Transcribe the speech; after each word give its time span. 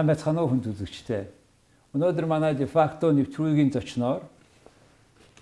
Сайн 0.00 0.08
байцгаана 0.08 0.40
уу 0.40 0.48
хүнд 0.48 0.64
үзэгчтэй. 0.64 1.28
Өнөөдөр 1.92 2.24
манай 2.24 2.54
дефакто 2.56 3.12
нэвтрүүлгийн 3.12 3.68
зочноор 3.68 4.24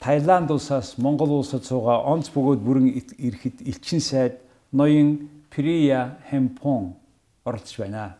Таиланд 0.02 0.50
улсаас 0.50 0.98
Монгол 0.98 1.30
улсад 1.38 1.62
суугаа 1.62 2.02
онц 2.02 2.26
бөгөөд 2.34 2.66
бүрэн 2.66 2.90
ирэхэд 2.90 3.62
элчин 3.62 4.02
сайд 4.02 4.42
ноён 4.74 5.30
Прия 5.46 6.18
Хэмпон 6.26 6.98
оролцож 7.46 7.78
байна. 7.78 8.18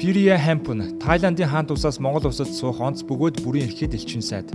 Прия 0.00 0.40
Хэмпон 0.40 0.96
Таиландын 0.96 1.52
хаант 1.52 1.76
улсаас 1.76 2.00
Монгол 2.00 2.32
улсад 2.32 2.48
суух 2.48 2.80
онц 2.80 3.04
бөгөөд 3.04 3.44
бүрэн 3.44 3.68
ирэхэд 3.68 4.00
элчин 4.00 4.24
сайд. 4.24 4.48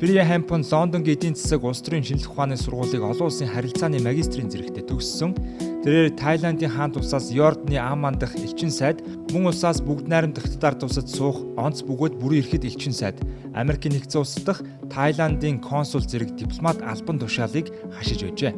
Прия 0.00 0.24
Хэмпон 0.24 0.64
Лондонгийн 0.64 1.12
эдийн 1.12 1.34
засаг 1.36 1.60
улс 1.60 1.84
төрийн 1.84 2.00
шинжилгээ 2.00 2.32
ухааны 2.32 2.56
сургуулийг 2.56 3.04
олон 3.04 3.28
улсын 3.28 3.52
харилцааны 3.52 4.00
магистрийн 4.00 4.48
зэрэгтээ 4.48 4.88
төгссөн. 4.88 5.36
Тэрээр 5.84 6.16
Тайландын 6.16 6.72
хаант 6.72 6.96
улсаас 6.96 7.28
Йордны 7.28 7.76
Амман 7.76 8.16
дахь 8.16 8.32
элчин 8.32 8.72
сайд, 8.72 9.04
мөн 9.28 9.52
улсаас 9.52 9.84
бүгд 9.84 10.08
найрамдах 10.08 10.48
дард 10.56 10.88
улсад 10.88 11.04
суух 11.04 11.44
онц 11.60 11.84
бөгөөд 11.84 12.16
бүрэн 12.16 12.40
ирэхэд 12.40 12.64
элчин 12.64 12.96
сайд, 12.96 13.20
Америкийн 13.52 14.00
нэгдсэн 14.00 14.24
улс 14.24 14.40
дахь 14.40 14.64
Тайландын 14.88 15.60
консул 15.60 16.00
зэрэг 16.00 16.32
дипломат 16.32 16.80
албан 16.80 17.20
тушаалыг 17.20 17.68
хашиж 17.92 18.24
байжээ. 18.24 18.56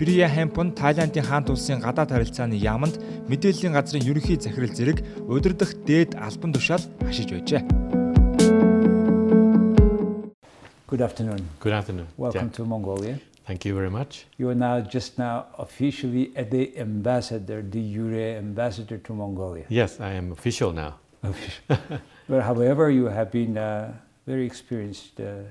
Прия 0.00 0.32
Хэмпон 0.32 0.72
Тайландын 0.72 1.28
хаант 1.28 1.52
улсын 1.52 1.84
гадаад 1.84 2.08
харилцааны 2.08 2.56
яамд 2.56 2.96
мэдээллийн 3.28 3.76
газрын 3.76 4.00
ерөнхий 4.00 4.40
захирал 4.40 4.72
зэрэг 4.72 5.28
удирдах 5.28 5.76
дээд 5.84 6.16
албан 6.16 6.56
тушаал 6.56 6.80
хашиж 7.04 7.28
байжээ. 7.36 7.83
Good 10.94 11.02
afternoon. 11.02 11.48
Good 11.58 11.72
afternoon. 11.72 12.06
Welcome 12.16 12.50
to 12.50 12.64
Mongolia. 12.64 13.18
Thank 13.48 13.64
you 13.64 13.74
very 13.74 13.90
much. 13.90 14.26
You 14.38 14.48
are 14.50 14.54
now 14.54 14.80
just 14.80 15.18
now 15.18 15.46
officially 15.58 16.26
the 16.26 16.78
ambassador, 16.78 17.62
de 17.62 17.82
jure 17.92 18.36
ambassador 18.38 18.98
to 18.98 19.12
Mongolia. 19.12 19.64
Yes, 19.68 19.98
I 19.98 20.12
am 20.12 20.30
official 20.30 20.72
now. 20.72 21.00
but 22.28 22.42
however, 22.42 22.90
you 22.90 23.06
have 23.06 23.32
been 23.32 23.56
a 23.56 24.00
very 24.24 24.46
experienced 24.46 25.18
uh, 25.18 25.50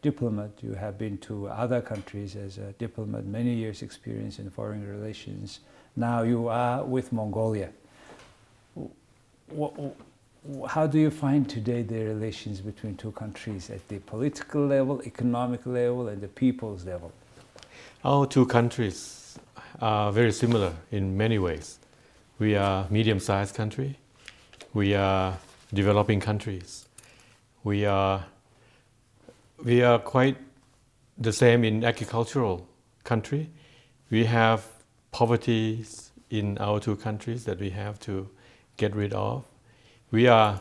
diplomat. 0.00 0.52
You 0.62 0.72
have 0.72 0.96
been 0.96 1.18
to 1.18 1.48
other 1.48 1.82
countries 1.82 2.34
as 2.34 2.56
a 2.56 2.72
diplomat, 2.78 3.26
many 3.26 3.52
years 3.52 3.82
experience 3.82 4.38
in 4.38 4.48
foreign 4.48 4.88
relations. 4.88 5.60
Now 5.96 6.22
you 6.22 6.48
are 6.48 6.82
with 6.82 7.12
Mongolia. 7.12 7.68
How 10.66 10.86
do 10.86 10.98
you 10.98 11.10
find 11.10 11.46
today 11.46 11.82
the 11.82 12.04
relations 12.04 12.62
between 12.62 12.96
two 12.96 13.12
countries 13.12 13.68
at 13.68 13.86
the 13.88 13.98
political 13.98 14.66
level, 14.66 15.02
economic 15.02 15.66
level, 15.66 16.08
and 16.08 16.22
the 16.22 16.28
people's 16.28 16.86
level? 16.86 17.12
Our 18.02 18.26
two 18.26 18.46
countries 18.46 19.38
are 19.82 20.10
very 20.10 20.32
similar 20.32 20.72
in 20.90 21.18
many 21.18 21.38
ways. 21.38 21.78
We 22.38 22.56
are 22.56 22.86
medium-sized 22.88 23.54
country. 23.54 23.98
We 24.72 24.94
are 24.94 25.36
developing 25.74 26.20
countries. 26.20 26.86
We 27.62 27.84
are 27.84 28.24
we 29.62 29.82
are 29.82 29.98
quite 29.98 30.38
the 31.18 31.32
same 31.32 31.62
in 31.62 31.84
agricultural 31.84 32.66
country. 33.04 33.50
We 34.08 34.24
have 34.24 34.64
poverty 35.10 35.84
in 36.30 36.56
our 36.58 36.80
two 36.80 36.96
countries 36.96 37.44
that 37.44 37.60
we 37.60 37.68
have 37.70 37.98
to 38.00 38.30
get 38.76 38.94
rid 38.94 39.12
of. 39.12 39.44
We 40.10 40.26
are 40.26 40.60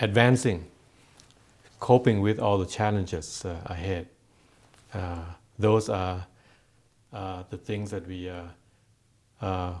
advancing, 0.00 0.66
coping 1.80 2.20
with 2.20 2.38
all 2.38 2.58
the 2.58 2.66
challenges 2.66 3.42
uh, 3.42 3.56
ahead. 3.64 4.06
Uh, 4.92 5.20
those 5.58 5.88
are 5.88 6.26
uh, 7.10 7.44
the 7.48 7.56
things 7.56 7.90
that 7.90 8.06
we 8.06 8.28
uh, 8.28 8.42
uh, 9.40 9.72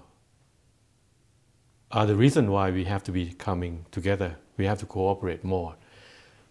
are 1.90 2.06
the 2.06 2.16
reason 2.16 2.50
why 2.50 2.70
we 2.70 2.84
have 2.84 3.04
to 3.04 3.12
be 3.12 3.34
coming 3.34 3.84
together. 3.90 4.36
We 4.56 4.64
have 4.64 4.78
to 4.80 4.86
cooperate 4.86 5.44
more. 5.44 5.74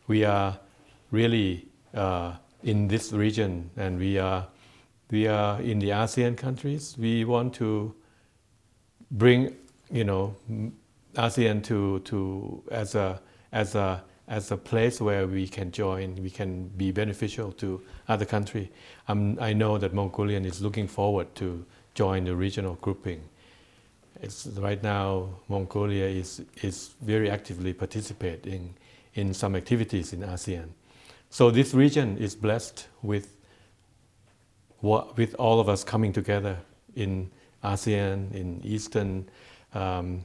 We 0.07 0.23
are 0.23 0.59
really 1.09 1.65
uh, 1.95 2.35
in 2.61 2.87
this 2.87 3.11
region, 3.11 3.71
and 3.75 3.97
we 3.97 4.19
are 4.19 4.47
we 5.09 5.27
are 5.27 5.59
in 5.61 5.79
the 5.79 5.89
ASEAN 5.89 6.37
countries. 6.37 6.95
We 6.95 7.25
want 7.25 7.55
to 7.55 7.95
bring 9.09 9.55
you 9.91 10.03
know 10.03 10.35
ASEAN 11.15 11.63
to 11.63 11.99
to 11.99 12.63
as 12.71 12.95
a 12.95 13.21
as 13.51 13.75
a 13.75 14.03
as 14.27 14.49
a 14.49 14.57
place 14.57 15.01
where 15.01 15.27
we 15.27 15.45
can 15.47 15.71
join, 15.71 16.15
we 16.23 16.29
can 16.29 16.69
be 16.77 16.91
beneficial 16.91 17.51
to 17.51 17.81
other 18.07 18.23
country. 18.25 18.71
Um, 19.09 19.37
I 19.41 19.51
know 19.51 19.77
that 19.77 19.93
Mongolian 19.93 20.45
is 20.45 20.61
looking 20.61 20.87
forward 20.87 21.35
to 21.35 21.65
join 21.95 22.23
the 22.23 22.35
regional 22.35 22.75
grouping. 22.75 23.21
It's, 24.21 24.47
right 24.47 24.81
now, 24.81 25.29
Mongolia 25.49 26.05
is, 26.05 26.45
is 26.61 26.91
very 27.01 27.29
actively 27.29 27.73
participating 27.73 28.73
in 29.15 29.33
some 29.33 29.53
activities 29.55 30.13
in 30.13 30.21
ASEAN. 30.21 30.69
So 31.29 31.51
this 31.51 31.73
region 31.73 32.17
is 32.17 32.33
blessed 32.33 32.87
with, 33.01 33.35
with 34.81 35.35
all 35.39 35.59
of 35.59 35.67
us 35.67 35.83
coming 35.83 36.13
together 36.13 36.57
in 36.95 37.31
ASEAN, 37.65 38.33
in 38.33 38.61
Eastern, 38.63 39.27
um, 39.73 40.23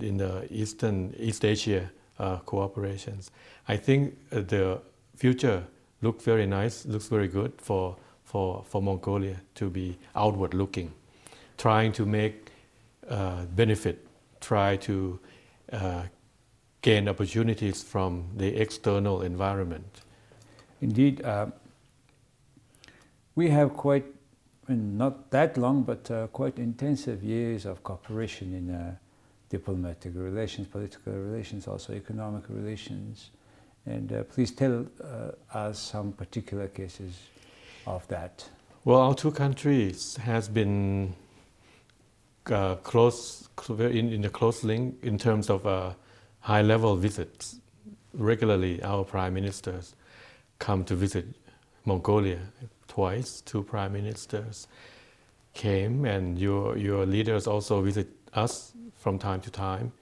in 0.00 0.16
the 0.16 0.46
Eastern 0.50 1.14
East 1.18 1.44
Asia 1.44 1.90
uh, 2.20 2.38
cooperations. 2.40 3.30
I 3.66 3.76
think 3.76 4.14
uh, 4.30 4.40
the 4.40 4.80
future 5.16 5.64
looks 6.02 6.24
very 6.24 6.46
nice, 6.46 6.84
looks 6.84 7.08
very 7.08 7.28
good 7.28 7.52
for, 7.56 7.96
for, 8.24 8.62
for 8.66 8.82
Mongolia 8.82 9.40
to 9.54 9.70
be 9.70 9.96
outward 10.14 10.52
looking, 10.54 10.92
trying 11.56 11.92
to 11.92 12.04
make 12.04 12.50
uh, 13.08 13.44
benefit, 13.56 14.06
try 14.40 14.76
to 14.76 15.18
uh, 15.72 16.02
gain 16.82 17.08
opportunities 17.08 17.82
from 17.82 18.28
the 18.36 18.54
external 18.60 19.22
environment. 19.22 20.02
Indeed, 20.80 21.22
uh, 21.24 21.46
we 23.34 23.48
have 23.48 23.74
quite, 23.74 24.04
not 24.68 25.30
that 25.30 25.56
long, 25.56 25.82
but 25.82 26.32
quite 26.32 26.58
intensive 26.58 27.22
years 27.22 27.64
of 27.64 27.82
cooperation 27.82 28.54
in 28.54 28.96
diplomatic 29.50 30.12
relations, 30.14 30.66
political 30.68 31.12
relations, 31.12 31.68
also 31.68 31.92
economic 31.92 32.44
relations. 32.48 33.30
And 33.86 34.12
uh, 34.12 34.22
please 34.24 34.52
tell 34.52 34.86
uh, 35.02 35.32
us 35.58 35.78
some 35.78 36.12
particular 36.12 36.68
cases 36.68 37.18
of 37.86 38.06
that. 38.08 38.48
Well, 38.84 39.00
our 39.00 39.14
two 39.14 39.32
countries 39.32 40.16
has 40.16 40.48
been 40.48 41.14
uh, 42.46 42.76
close, 42.76 43.48
in, 43.68 44.12
in 44.12 44.24
a 44.24 44.30
close 44.30 44.64
link 44.64 44.96
in 45.02 45.18
terms 45.18 45.50
of 45.50 45.66
uh, 45.66 45.92
high-level 46.40 46.96
visits. 46.96 47.56
Regularly, 48.14 48.82
our 48.82 49.04
prime 49.04 49.34
ministers 49.34 49.94
come 50.58 50.84
to 50.84 50.94
visit 50.94 51.26
Mongolia 51.84 52.38
twice. 52.88 53.40
Two 53.40 53.62
prime 53.62 53.92
ministers 53.92 54.68
came, 55.54 56.04
and 56.04 56.38
your 56.38 56.76
your 56.76 57.06
leaders 57.06 57.46
also 57.46 57.80
visit 57.82 58.08
us 58.34 58.72
from 58.96 59.18
time 59.18 59.40
to 59.42 59.50
time. 59.50 59.92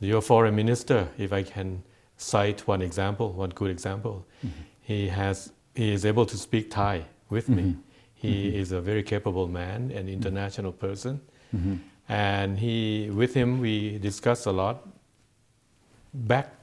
Your 0.00 0.20
foreign 0.20 0.54
minister, 0.54 1.08
if 1.18 1.32
I 1.32 1.42
can 1.42 1.82
cite 2.16 2.66
one 2.66 2.82
example, 2.82 3.32
one 3.32 3.50
good 3.50 3.70
example, 3.70 4.26
mm-hmm. 4.44 4.62
he 4.82 5.08
has 5.08 5.52
he 5.74 5.92
is 5.92 6.06
able 6.06 6.24
to 6.26 6.36
speak 6.36 6.70
Thai 6.70 7.04
with 7.28 7.44
mm-hmm. 7.46 7.56
me. 7.56 7.76
He 8.14 8.48
mm-hmm. 8.48 8.58
is 8.58 8.72
a 8.72 8.80
very 8.80 9.02
capable 9.02 9.46
man, 9.46 9.90
an 9.90 10.08
international 10.08 10.72
person, 10.72 11.20
mm-hmm. 11.54 11.76
and 12.08 12.58
he 12.58 13.10
with 13.10 13.34
him 13.34 13.60
we 13.60 13.98
discussed 13.98 14.46
a 14.46 14.52
lot. 14.52 14.86
Back 16.14 16.54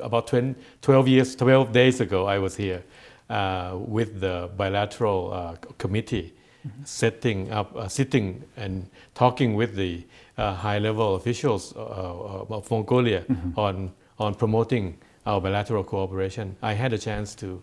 about 0.00 0.28
20, 0.28 0.54
12 0.82 1.08
years, 1.08 1.36
12 1.36 1.72
days 1.72 2.00
ago, 2.00 2.26
I 2.26 2.38
was 2.38 2.56
here 2.56 2.82
uh, 3.28 3.76
with 3.76 4.20
the 4.20 4.50
bilateral 4.56 5.32
uh, 5.32 5.56
committee 5.78 6.32
mm-hmm. 6.66 6.84
setting 6.84 7.50
up, 7.50 7.74
uh, 7.76 7.88
sitting 7.88 8.44
and 8.56 8.88
talking 9.14 9.54
with 9.54 9.74
the 9.74 10.04
high-level 10.36 11.14
officials 11.16 11.74
uh, 11.76 11.80
uh, 11.80 12.56
of 12.56 12.70
Mongolia 12.70 13.22
mm-hmm. 13.22 13.58
on 13.58 13.92
on 14.18 14.34
promoting 14.34 14.98
our 15.26 15.40
bilateral 15.40 15.84
cooperation. 15.84 16.56
I 16.62 16.74
had 16.74 16.92
a 16.92 16.98
chance 16.98 17.34
to 17.36 17.62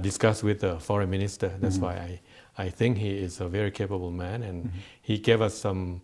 discuss 0.00 0.42
with 0.42 0.60
the 0.60 0.78
foreign 0.78 1.10
minister. 1.10 1.52
That's 1.60 1.76
mm-hmm. 1.76 1.84
why 1.84 2.20
I 2.58 2.66
I 2.66 2.70
think 2.70 2.98
he 2.98 3.10
is 3.18 3.40
a 3.40 3.48
very 3.48 3.70
capable 3.70 4.10
man, 4.10 4.42
and 4.42 4.64
mm-hmm. 4.64 4.78
he 5.02 5.18
gave 5.18 5.40
us 5.40 5.54
some 5.54 6.00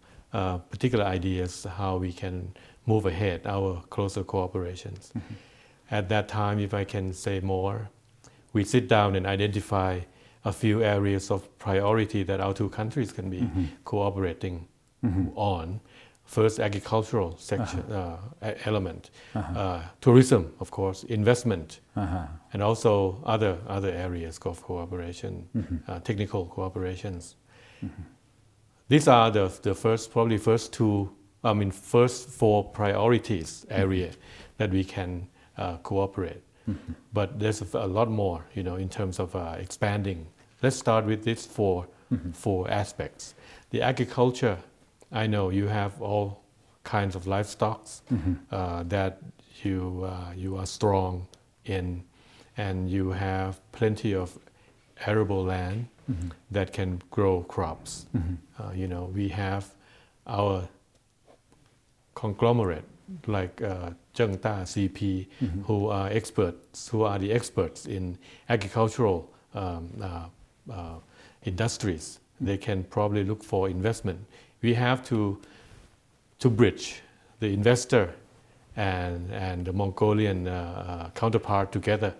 particular 0.70 1.04
ideas 1.04 1.64
how 1.64 1.96
we 1.96 2.12
can 2.12 2.52
move 2.86 3.06
ahead 3.06 3.46
our 3.46 3.82
closer 3.90 4.24
cooperations. 4.24 5.12
Mm-hmm. 5.12 5.34
At 5.90 6.08
that 6.08 6.28
time, 6.28 6.58
if 6.58 6.74
I 6.74 6.84
can 6.84 7.12
say 7.12 7.40
more, 7.40 7.88
we 8.52 8.64
sit 8.64 8.88
down 8.88 9.16
and 9.16 9.26
identify 9.26 10.00
a 10.44 10.52
few 10.52 10.82
areas 10.82 11.30
of 11.30 11.58
priority 11.58 12.22
that 12.22 12.40
our 12.40 12.54
two 12.54 12.68
countries 12.68 13.12
can 13.12 13.28
be 13.28 13.40
mm-hmm. 13.40 13.64
cooperating 13.84 14.66
mm-hmm. 15.04 15.28
on. 15.36 15.80
First, 16.26 16.58
agricultural 16.60 17.36
section 17.38 17.80
uh-huh. 17.80 18.16
uh, 18.42 18.54
element, 18.64 19.10
uh-huh. 19.34 19.58
uh, 19.58 19.82
tourism, 20.00 20.52
of 20.60 20.70
course, 20.70 21.04
investment, 21.04 21.80
uh-huh. 21.94 22.26
and 22.52 22.62
also 22.62 23.22
other 23.24 23.58
other 23.68 23.90
areas 23.90 24.38
of 24.44 24.60
cooperation, 24.62 25.48
mm-hmm. 25.56 25.76
uh, 25.88 26.00
technical 26.00 26.46
cooperations. 26.46 27.36
Mm-hmm. 27.84 28.02
These 28.88 29.08
are 29.08 29.30
the 29.30 29.52
the 29.62 29.74
first, 29.74 30.10
probably 30.10 30.38
first 30.38 30.72
two 30.72 31.10
I 31.44 31.52
mean, 31.52 31.70
first 31.70 32.28
four 32.28 32.64
priorities 32.64 33.66
area 33.70 34.10
that 34.56 34.70
we 34.70 34.82
can 34.82 35.28
uh, 35.56 35.76
cooperate. 35.78 36.42
But 37.12 37.38
there's 37.38 37.62
a, 37.62 37.78
a 37.78 37.86
lot 37.86 38.10
more, 38.10 38.44
you 38.54 38.64
know, 38.64 38.74
in 38.74 38.88
terms 38.88 39.20
of 39.20 39.36
uh, 39.36 39.54
expanding. 39.58 40.26
Let's 40.62 40.76
start 40.76 41.04
with 41.04 41.22
these 41.24 41.46
4 41.46 41.86
four 42.32 42.70
aspects. 42.70 43.34
The 43.70 43.82
agriculture, 43.82 44.58
I 45.12 45.26
know 45.26 45.50
you 45.50 45.66
have 45.68 46.00
all 46.02 46.42
kinds 46.84 47.16
of 47.16 47.26
livestock 47.26 47.86
uh, 48.50 48.82
that 48.88 49.18
you 49.64 50.04
uh, 50.04 50.32
you 50.36 50.56
are 50.56 50.66
strong 50.66 51.26
in, 51.64 52.02
and 52.56 52.90
you 52.90 53.10
have 53.12 53.60
plenty 53.72 54.14
of 54.14 54.38
arable 55.06 55.44
land 55.44 55.86
that 56.52 56.72
can 56.72 57.00
grow 57.10 57.42
crops. 57.42 58.06
Uh, 58.58 58.72
you 58.74 58.86
know, 58.86 59.10
we 59.14 59.28
have 59.28 59.64
our 60.26 60.68
conglomerate 62.14 62.84
like 63.26 63.62
uh, 63.62 63.90
Zheng 64.14 64.40
Da 64.40 64.62
CP, 64.64 65.26
who 65.66 65.88
are 65.88 66.08
experts, 66.08 66.88
who 66.88 67.02
are 67.02 67.18
the 67.18 67.32
experts 67.32 67.86
in 67.86 68.18
agricultural 68.48 69.28
um, 69.54 69.88
uh, 70.02 70.26
uh, 70.72 70.94
industries. 71.44 72.18
They 72.40 72.56
can 72.58 72.84
probably 72.84 73.24
look 73.24 73.42
for 73.44 73.68
investment. 73.68 74.18
We 74.66 74.74
have 74.74 75.02
to 75.04 75.38
to 76.38 76.50
bridge 76.50 77.02
the 77.40 77.46
investor 77.46 78.08
and 78.76 79.32
and 79.32 79.64
the 79.64 79.72
Mongolian 79.72 80.48
uh, 80.48 80.52
uh, 80.52 81.10
counterpart 81.20 81.70
together 81.72 82.12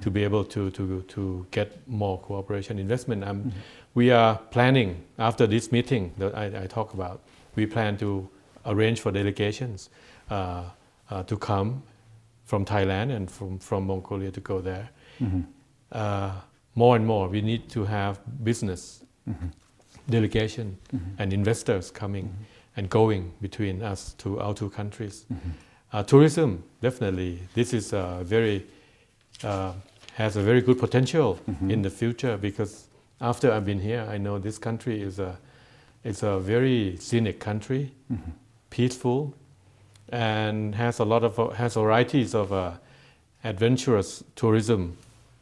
to 0.00 0.10
be 0.10 0.24
able 0.24 0.44
to 0.44 0.70
to 0.70 1.02
to 1.14 1.46
get 1.50 1.68
more 1.86 2.18
cooperation 2.18 2.78
investment. 2.78 3.24
Um, 3.24 3.52
We 3.94 4.12
are 4.12 4.38
planning 4.50 4.96
after 5.18 5.46
this 5.48 5.70
meeting 5.72 6.12
that 6.18 6.32
I, 6.34 6.64
I 6.64 6.66
talk 6.68 6.94
about. 6.94 7.20
We 7.56 7.66
plan 7.66 7.96
to 7.98 8.28
arrange 8.64 9.00
for 9.00 9.12
delegations 9.12 9.90
uh, 10.30 10.62
uh, 11.10 11.22
to 11.24 11.36
come 11.36 11.82
from 12.44 12.64
Thailand 12.64 13.10
and 13.16 13.30
from, 13.30 13.58
from 13.58 13.86
Mongolia 13.86 14.30
to 14.30 14.40
go 14.40 14.60
there. 14.62 14.88
Uh, 15.92 16.30
more 16.74 16.96
and 16.96 17.04
more, 17.06 17.28
we 17.28 17.40
need 17.42 17.68
to 17.68 17.84
have 17.84 18.14
business 18.44 19.04
delegation 20.10 20.76
mm-hmm. 20.94 21.10
and 21.18 21.32
investors 21.32 21.90
coming 21.90 22.24
mm-hmm. 22.24 22.42
and 22.76 22.90
going 22.90 23.32
between 23.40 23.82
us 23.82 24.14
to 24.18 24.40
our 24.40 24.54
two 24.54 24.70
countries. 24.70 25.24
Mm-hmm. 25.32 25.50
Uh, 25.92 26.02
tourism, 26.02 26.62
definitely, 26.80 27.40
this 27.54 27.72
is 27.72 27.92
a 27.92 28.20
very 28.22 28.66
uh, 29.42 29.72
has 30.14 30.36
a 30.36 30.42
very 30.42 30.60
good 30.60 30.78
potential 30.78 31.38
in 31.68 31.82
the 31.82 31.90
future 31.90 32.36
because 32.36 32.88
after 33.20 33.50
I've 33.50 33.64
been 33.64 33.80
here, 33.80 34.06
I 34.08 34.18
know 34.18 34.38
this 34.38 34.58
country 34.58 35.00
is 35.00 35.18
a 35.18 35.38
it's 36.04 36.22
a 36.22 36.38
very 36.38 36.96
scenic 36.98 37.40
country, 37.40 37.92
peaceful, 38.70 39.34
and 40.08 40.74
has 40.74 40.98
a 40.98 41.04
lot 41.04 41.24
of 41.24 41.38
uh, 41.38 41.48
has 41.50 41.74
varieties 41.74 42.34
of 42.34 42.52
uh, 42.52 42.72
adventurous 43.44 44.24
tourism 44.34 44.96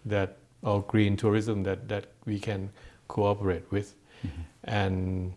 that 0.04 0.36
or 0.62 0.82
green 0.82 1.16
tourism 1.16 1.62
that 1.62 1.88
that 1.88 2.06
we 2.24 2.38
can 2.38 2.70
cooperate 3.06 3.70
with. 3.70 3.94
Mm-hmm. 4.26 4.42
And 4.64 5.32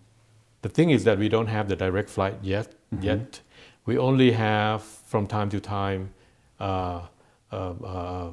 the 0.61 0.69
thing 0.69 0.89
is 0.89 1.03
that 1.03 1.17
we 1.17 1.29
don't 1.29 1.47
have 1.47 1.69
the 1.69 1.75
direct 1.75 2.09
flight 2.09 2.35
yet. 2.41 2.73
Mm-hmm. 2.93 3.03
Yet 3.03 3.41
we 3.85 3.97
only 3.97 4.31
have 4.31 4.83
from 4.83 5.27
time 5.27 5.49
to 5.49 5.59
time 5.59 6.13
uh, 6.59 7.01
uh, 7.51 7.73
uh, 7.83 8.31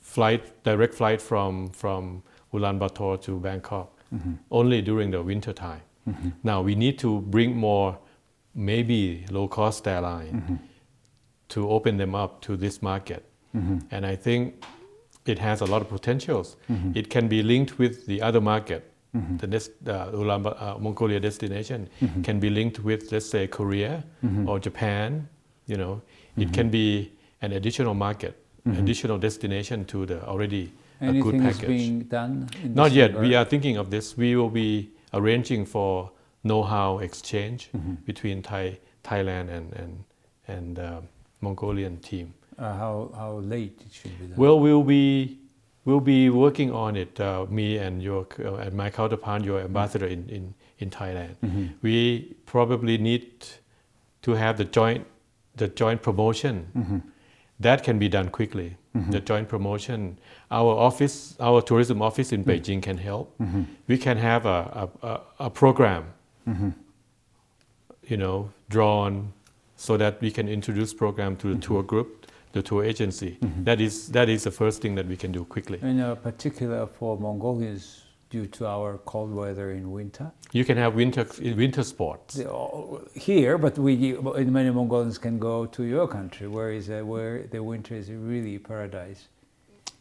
flight 0.00 0.62
direct 0.62 0.94
flight 0.94 1.20
from 1.20 1.70
from 1.70 2.22
Ulaanbaatar 2.52 3.20
to 3.22 3.38
Bangkok 3.40 3.88
mm-hmm. 4.14 4.34
only 4.50 4.82
during 4.82 5.10
the 5.10 5.22
winter 5.22 5.52
time. 5.52 5.82
Now 6.44 6.62
we 6.62 6.74
need 6.74 6.98
to 7.00 7.20
bring 7.20 7.56
more 7.56 7.98
maybe 8.54 9.26
low 9.30 9.48
cost 9.48 9.88
airline 9.88 10.60
to 11.48 11.68
open 11.68 11.96
them 11.96 12.14
up 12.14 12.40
to 12.42 12.56
this 12.56 12.80
market. 12.80 13.24
And 13.90 14.06
I 14.06 14.16
think 14.16 14.64
it 15.24 15.38
has 15.38 15.60
a 15.60 15.64
lot 15.64 15.82
of 15.82 15.88
potentials. 15.88 16.56
It 16.94 17.10
can 17.10 17.26
be 17.28 17.42
linked 17.42 17.78
with 17.78 18.06
the 18.06 18.22
other 18.22 18.40
market. 18.40 18.82
The 19.38 19.46
next 19.46 19.70
uh, 19.86 19.92
uh, 19.92 20.76
Mongolia 20.80 21.20
destination 21.20 21.88
can 22.22 22.40
be 22.40 22.50
linked 22.50 22.80
with, 22.80 23.12
let's 23.12 23.28
say, 23.28 23.46
Korea 23.46 24.04
or 24.46 24.58
Japan. 24.58 25.28
You 25.66 25.76
know, 25.76 26.02
it 26.36 26.52
can 26.52 26.70
be 26.70 27.12
an 27.42 27.52
additional 27.52 27.94
market, 27.94 28.34
additional 28.66 29.18
destination 29.18 29.84
to 29.86 30.06
the 30.06 30.24
already 30.26 30.72
a 31.00 31.12
good 31.12 31.34
Anything 31.34 31.42
is 31.46 31.56
package. 31.58 31.68
being 31.68 32.00
done? 32.04 32.48
Not 32.64 32.92
yet. 32.92 33.18
We 33.18 33.34
are 33.34 33.44
thinking 33.44 33.76
of 33.76 33.90
this. 33.90 34.16
We 34.16 34.34
will 34.36 34.50
be 34.50 34.90
arranging 35.12 35.66
for 35.66 36.10
know-how 36.42 36.98
exchange 37.00 37.70
between 38.04 38.42
Thai, 38.42 38.78
Thailand 39.04 39.50
and 39.50 39.72
and 39.74 40.04
and 40.48 40.78
uh, 40.78 41.00
Mongolian 41.40 41.98
team. 41.98 42.32
Uh, 42.58 42.72
how, 42.74 43.10
how 43.14 43.32
late 43.32 43.82
it 43.84 43.92
should 43.92 44.18
be 44.18 44.26
done? 44.26 44.36
Well, 44.38 44.58
we'll 44.58 44.82
be 44.82 45.38
we'll 45.86 46.00
be 46.00 46.28
working 46.28 46.70
on 46.70 46.96
it. 46.96 47.18
Uh, 47.18 47.46
me 47.48 47.78
and 47.78 48.02
your 48.02 48.26
uh, 48.44 48.56
and 48.56 48.74
my 48.74 48.90
counterpart, 48.90 49.44
your 49.44 49.60
ambassador 49.60 50.06
in 50.06 50.28
in, 50.28 50.54
in 50.78 50.90
Thailand. 50.90 51.36
Mm-hmm. 51.42 51.66
We 51.80 52.34
probably 52.44 52.98
need 52.98 53.46
to 54.22 54.32
have 54.32 54.58
the 54.58 54.64
joint 54.64 55.06
the 55.54 55.68
joint 55.68 56.02
promotion. 56.02 56.66
Mm-hmm. 56.76 56.98
That 57.60 57.82
can 57.82 57.98
be 57.98 58.08
done 58.08 58.28
quickly. 58.28 58.76
Mm-hmm. 58.94 59.10
The 59.12 59.20
joint 59.20 59.48
promotion. 59.48 60.18
Our 60.50 60.72
office, 60.88 61.36
our 61.40 61.62
tourism 61.62 62.02
office 62.02 62.32
in 62.32 62.44
Beijing 62.44 62.82
can 62.82 62.98
help. 62.98 63.34
We 63.88 63.96
can 63.98 64.18
have 64.18 64.44
a 64.44 64.88
a, 65.02 65.06
a, 65.06 65.20
a 65.46 65.50
program. 65.50 66.04
You 68.08 68.16
know, 68.16 68.50
drawn 68.68 69.32
so 69.76 69.96
that 69.96 70.20
we 70.20 70.30
can 70.30 70.48
introduce 70.48 70.94
program 70.94 71.36
to 71.36 71.54
the 71.54 71.60
tour 71.60 71.82
group, 71.82 72.25
the 72.52 72.62
tour 72.62 72.84
agency. 72.84 73.38
That 73.64 73.80
is 73.80 74.08
that 74.08 74.28
is 74.28 74.44
the 74.44 74.50
first 74.50 74.82
thing 74.82 74.94
that 74.94 75.06
we 75.06 75.16
can 75.16 75.32
do 75.32 75.44
quickly. 75.44 75.78
In 75.82 76.00
uh, 76.00 76.14
particular 76.14 76.86
for 76.86 77.18
Mongolians, 77.18 78.06
due 78.30 78.46
to 78.46 78.66
our 78.66 78.98
cold 78.98 79.32
weather 79.32 79.70
in 79.72 79.90
winter. 79.90 80.32
You 80.52 80.64
can 80.64 80.76
have 80.76 80.94
winter 80.94 81.26
winter 81.40 81.84
sports. 81.84 82.40
Here, 83.14 83.58
but 83.58 83.78
we 83.78 84.14
many 84.14 84.70
Mongolians 84.70 85.18
can 85.18 85.38
go 85.38 85.66
to 85.66 85.82
your 85.84 86.08
country, 86.08 86.48
where 86.48 86.70
is 86.72 86.90
uh, 86.90 87.02
where 87.04 87.46
the 87.46 87.62
winter 87.62 87.94
is 87.94 88.10
really 88.10 88.58
paradise. 88.58 89.28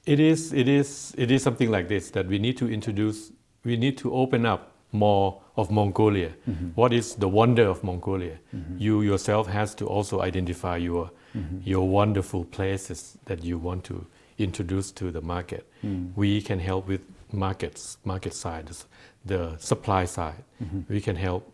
It 0.05 0.19
is 0.19 0.53
it 0.53 0.67
is 0.67 1.13
it 1.17 1.31
is 1.31 1.43
something 1.43 1.69
like 1.71 1.87
this 1.87 2.11
that 2.11 2.27
we 2.27 2.39
need 2.39 2.57
to 2.57 2.71
introduce. 2.71 3.31
We 3.63 3.77
need 3.77 3.97
to 3.99 4.13
open 4.13 4.45
up 4.45 4.74
more 4.91 5.41
of 5.57 5.71
Mongolia. 5.71 6.31
Mm-hmm. 6.49 6.69
What 6.75 6.93
is 6.93 7.15
the 7.15 7.27
wonder 7.27 7.67
of 7.67 7.83
Mongolia? 7.83 8.37
Mm-hmm. 8.55 8.77
You 8.77 9.01
yourself 9.01 9.47
has 9.47 9.75
to 9.75 9.87
also 9.87 10.21
identify 10.21 10.77
your 10.77 11.11
mm-hmm. 11.35 11.59
your 11.63 11.87
wonderful 11.87 12.45
places 12.45 13.17
that 13.25 13.43
you 13.43 13.57
want 13.57 13.83
to 13.85 14.05
introduce 14.37 14.91
to 14.91 15.11
the 15.11 15.21
market. 15.21 15.65
Mm. 15.83 16.11
We 16.15 16.41
can 16.41 16.59
help 16.59 16.87
with 16.87 17.01
markets, 17.31 17.97
market 18.03 18.33
side, 18.33 18.69
the 19.25 19.57
supply 19.57 20.05
side. 20.05 20.43
We 20.89 20.99
can 21.01 21.15
help 21.15 21.51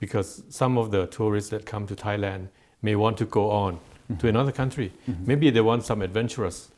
because 0.00 0.42
some 0.48 0.76
of 0.76 0.90
the 0.90 1.06
tourists 1.06 1.50
that 1.50 1.64
come 1.64 1.86
to 1.86 1.94
Thailand 1.94 2.48
may 2.82 2.96
want 2.96 3.16
to 3.18 3.24
go 3.24 3.50
on 3.50 3.78
to 4.18 4.28
another 4.28 4.52
country. 4.52 4.92
Maybe 5.26 5.50
they 5.50 5.60
want 5.60 5.84
some 5.84 6.02
adventurous 6.02 6.70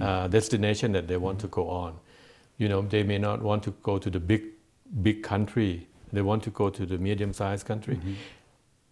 uh, 0.00 0.28
destination 0.28 0.92
that 0.92 1.08
they 1.08 1.16
want 1.16 1.40
to 1.40 1.48
go 1.48 1.68
on. 1.68 1.98
You 2.58 2.68
know, 2.68 2.82
they 2.82 3.02
may 3.02 3.18
not 3.18 3.42
want 3.42 3.62
to 3.64 3.70
go 3.82 3.98
to 3.98 4.10
the 4.10 4.20
big, 4.20 4.42
big 5.02 5.22
country. 5.22 5.86
They 6.12 6.22
want 6.22 6.42
to 6.44 6.50
go 6.50 6.70
to 6.70 6.86
the 6.86 6.98
medium-sized 6.98 7.66
country. 7.66 7.96
Mm-hmm. 7.96 8.14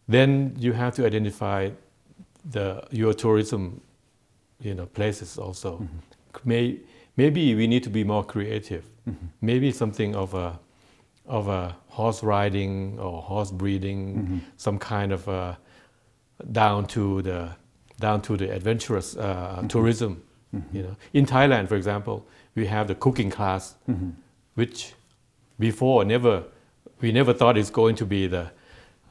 Then 0.08 0.56
you 0.58 0.72
have 0.72 0.94
to 0.96 1.06
identify 1.06 1.70
the 2.50 2.82
your 2.90 3.12
tourism, 3.14 3.80
you 4.60 4.74
know, 4.74 4.86
places 4.86 5.38
also. 5.38 5.78
Mm-hmm. 5.78 6.48
May, 6.48 6.78
maybe 7.16 7.54
we 7.54 7.66
need 7.66 7.82
to 7.82 7.90
be 7.90 8.04
more 8.04 8.24
creative. 8.24 8.84
Mm-hmm. 9.08 9.26
Maybe 9.40 9.72
something 9.72 10.14
of 10.14 10.34
a 10.34 10.58
of 11.26 11.48
a 11.48 11.76
horse 11.88 12.22
riding 12.22 12.98
or 12.98 13.20
horse 13.20 13.50
breeding, 13.50 14.42
some 14.56 14.78
kind 14.78 15.12
of 15.12 15.28
uh 15.28 15.54
down 16.52 16.86
to 16.86 17.22
the 17.22 17.50
down 18.00 18.22
to 18.22 18.36
the 18.36 18.50
adventurous 18.54 19.16
uh, 19.16 19.64
tourism. 19.68 20.22
You 20.72 20.82
know, 20.82 20.96
in 21.12 21.26
Thailand, 21.26 21.68
for 21.68 21.76
example, 21.76 22.26
we 22.54 22.66
have 22.66 22.86
the 22.86 22.94
cooking 22.94 23.28
class, 23.30 23.74
which 24.54 24.94
before 25.58 26.04
never 26.04 26.44
we 27.00 27.12
never 27.12 27.32
thought 27.32 27.56
it's 27.56 27.70
going 27.70 27.96
to 27.96 28.04
be 28.06 28.26
the 28.26 28.50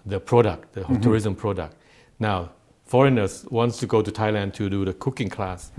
the 0.06 0.20
product, 0.20 0.74
the 0.74 0.84
tourism 1.02 1.36
product. 1.36 1.76
Now, 2.20 2.52
foreigners 2.86 3.46
wants 3.52 3.78
to 3.80 3.86
go 3.88 4.02
to 4.02 4.12
Thailand 4.12 4.54
to 4.54 4.70
do 4.70 4.86
the 4.86 4.94
cooking 4.94 5.30
class, 5.30 5.72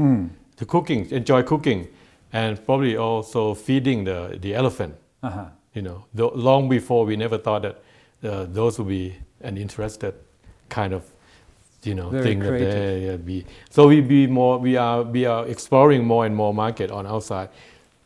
to 0.57 0.65
cooking, 0.67 1.11
enjoy 1.11 1.43
cooking, 1.43 1.89
and 2.33 2.63
probably 2.65 2.97
also 2.97 3.55
feeding 3.55 4.05
the 4.05 4.39
the 4.41 4.55
elephant. 4.55 4.95
Uh-huh. 5.23 5.47
You 5.75 5.83
know, 5.83 6.05
Tho- 6.15 6.33
long 6.35 6.69
before 6.69 7.07
we 7.07 7.17
never 7.17 7.39
thought 7.39 7.63
that 7.63 7.77
uh, 8.23 8.47
those 8.53 8.79
would 8.79 8.89
be 8.89 9.15
an 9.41 9.57
interested 9.57 10.15
kind 10.69 10.93
of, 10.93 11.03
you 11.85 11.95
know, 11.95 12.11
Very 12.11 12.23
thing 12.25 12.39
that 12.41 12.49
creative. 12.49 12.75
they 12.75 13.15
uh, 13.15 13.17
be. 13.17 13.45
So 13.71 13.89
we 13.89 14.01
be 14.01 14.27
more. 14.27 14.59
We 14.59 14.77
are 14.77 15.03
we 15.03 15.27
are 15.27 15.47
exploring 15.47 16.05
more 16.05 16.27
and 16.27 16.35
more 16.35 16.53
market 16.55 16.91
on 16.91 17.07
outside. 17.07 17.49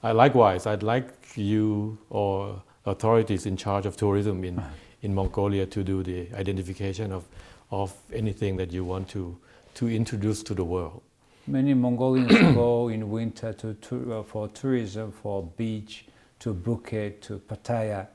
I 0.02 0.12
likewise, 0.12 0.66
I'd 0.66 0.82
like 0.82 1.21
you 1.36 1.98
or 2.10 2.62
authorities 2.84 3.46
in 3.46 3.56
charge 3.56 3.86
of 3.86 3.96
tourism 3.96 4.44
in 4.44 4.58
Uh-huh. 4.58 4.68
in 5.02 5.14
Mongolia 5.14 5.66
to 5.66 5.82
do 5.82 6.02
the 6.02 6.28
identification 6.34 7.12
of 7.12 7.24
of 7.72 7.94
anything 8.12 8.56
that 8.58 8.70
you 8.70 8.84
want 8.84 9.08
to, 9.08 9.36
to 9.74 9.88
introduce 9.88 10.42
to 10.44 10.54
the 10.54 10.62
world. 10.64 11.02
Many 11.46 11.74
Mongolians 11.74 12.54
go 12.54 12.88
in 12.88 13.10
winter 13.10 13.52
to, 13.54 13.74
to 13.74 14.14
uh, 14.14 14.22
for 14.22 14.48
tourism, 14.48 15.10
for 15.10 15.42
beach, 15.56 16.04
to 16.40 16.54
Phuket, 16.54 17.20
to 17.22 17.38
Pattaya, 17.38 18.06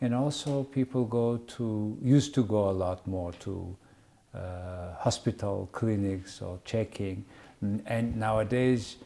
and 0.00 0.14
also 0.14 0.62
people 0.62 1.04
go 1.04 1.38
to 1.38 1.98
used 2.00 2.32
to 2.34 2.44
go 2.44 2.70
a 2.70 2.76
lot 2.84 3.06
more 3.06 3.32
to 3.32 3.76
uh, 4.34 4.94
hospital 4.98 5.68
clinics 5.72 6.40
or 6.40 6.58
checking, 6.64 7.24
and 7.86 8.16
nowadays 8.16 8.96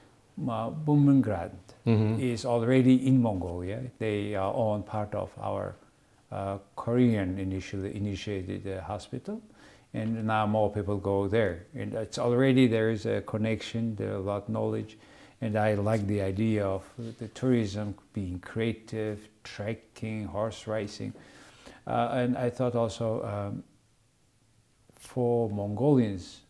uh, 0.43 0.71
Bumrungrad 0.71 1.51
Mhm. 1.87 2.19
is 2.19 2.45
already 2.45 3.07
in 3.07 3.21
Mongolia. 3.23 3.81
They 3.99 4.35
are 4.35 4.53
on 4.55 4.83
part 4.83 5.15
of 5.15 5.31
our 5.39 5.75
uh, 6.33 6.59
Korean 6.77 7.39
initially 7.39 7.95
initiated 7.97 8.67
uh, 8.67 8.81
hospital, 8.83 9.41
and 9.93 10.25
now 10.27 10.47
more 10.47 10.71
people 10.71 10.97
go 10.97 11.29
there. 11.29 11.67
And 11.75 11.95
it's 11.95 12.19
already 12.19 12.67
there 12.67 12.91
is 12.91 13.07
a 13.07 13.21
connection, 13.23 13.95
there 13.97 14.15
a 14.15 14.19
lot 14.19 14.43
of 14.43 14.49
knowledge, 14.49 14.99
and 15.41 15.57
I 15.57 15.75
like 15.75 16.07
the 16.07 16.23
idea 16.23 16.67
of 16.67 16.83
the 17.21 17.29
tourism 17.29 17.95
being 18.13 18.41
creative, 18.41 19.29
trekking, 19.45 20.25
horse 20.27 20.67
racing, 20.67 21.13
uh, 21.87 22.09
and 22.13 22.37
I 22.37 22.51
thought 22.51 22.75
also 22.75 23.23
um, 23.23 23.63
for 24.97 25.49
Mongolians, 25.51 26.41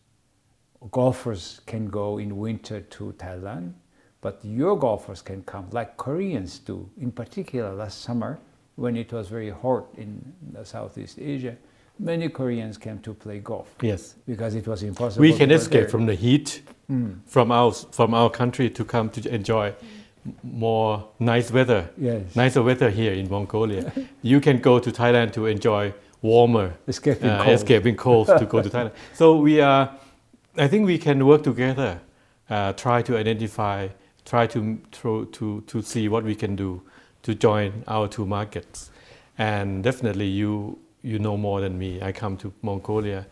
golfers 0.91 1.61
can 1.65 1.87
go 1.87 2.17
in 2.17 2.37
winter 2.37 2.81
to 2.81 3.13
Thailand, 3.17 3.73
but 4.21 4.39
your 4.43 4.77
golfers 4.77 5.21
can 5.21 5.43
come 5.43 5.67
like 5.71 5.97
Koreans 5.97 6.59
do. 6.59 6.89
In 6.99 7.11
particular, 7.11 7.73
last 7.73 8.01
summer 8.01 8.39
when 8.75 8.95
it 8.97 9.11
was 9.13 9.29
very 9.29 9.49
hot 9.49 9.85
in 9.97 10.21
Southeast 10.63 11.17
Asia, 11.19 11.55
many 11.99 12.27
Koreans 12.29 12.77
came 12.77 12.99
to 12.99 13.13
play 13.13 13.39
golf 13.39 13.73
Yes. 13.81 14.15
because 14.27 14.55
it 14.55 14.67
was 14.67 14.83
impossible. 14.83 15.21
We 15.21 15.33
can 15.33 15.51
escape 15.51 15.81
there. 15.81 15.89
from 15.89 16.05
the 16.05 16.15
heat 16.15 16.61
Mm. 16.91 17.15
from 17.25 17.51
our, 17.51 17.71
from 17.71 18.13
our 18.13 18.29
country 18.29 18.69
to 18.69 18.85
come 18.85 19.09
to 19.09 19.33
enjoy 19.33 19.73
more 20.43 21.07
nice 21.19 21.51
weather, 21.51 21.89
Yes. 21.97 22.35
nicer 22.35 22.61
weather 22.61 22.91
here 22.91 23.13
in 23.13 23.27
Mongolia. 23.29 23.91
you 24.21 24.39
can 24.39 24.59
go 24.59 24.77
to 24.79 24.91
Thailand 24.91 25.33
to 25.33 25.47
enjoy 25.47 25.93
warmer, 26.21 26.73
Escaping 26.87 27.29
uh, 27.29 27.43
cold. 27.43 27.55
escaping 27.55 27.95
cold 27.95 28.27
to 28.27 28.45
go 28.45 28.61
to 28.61 28.69
Thailand. 28.75 28.91
So 29.15 29.37
we 29.37 29.61
are, 29.61 29.89
I 30.57 30.69
think 30.69 30.85
we 30.85 30.97
can 30.97 31.25
work 31.25 31.43
together, 31.43 31.99
uh, 32.49 32.71
try 32.73 33.01
to 33.01 33.17
identify, 33.17 33.89
try 34.23 34.47
to, 34.47 34.79
to, 34.91 35.61
to, 35.67 35.81
see 35.81 36.07
what 36.07 36.23
we 36.23 36.33
can 36.33 36.55
do 36.55 36.81
to 37.23 37.35
join 37.35 37.83
our 37.87 38.07
two 38.07 38.25
markets. 38.25 38.89
And 39.37 39.83
definitely 39.83 40.27
you, 40.27 40.79
you 41.01 41.19
know 41.19 41.35
more 41.35 41.59
than 41.59 41.77
me. 41.77 42.01
I 42.01 42.13
come 42.13 42.37
to 42.37 42.53
Mongolia. 42.61 43.27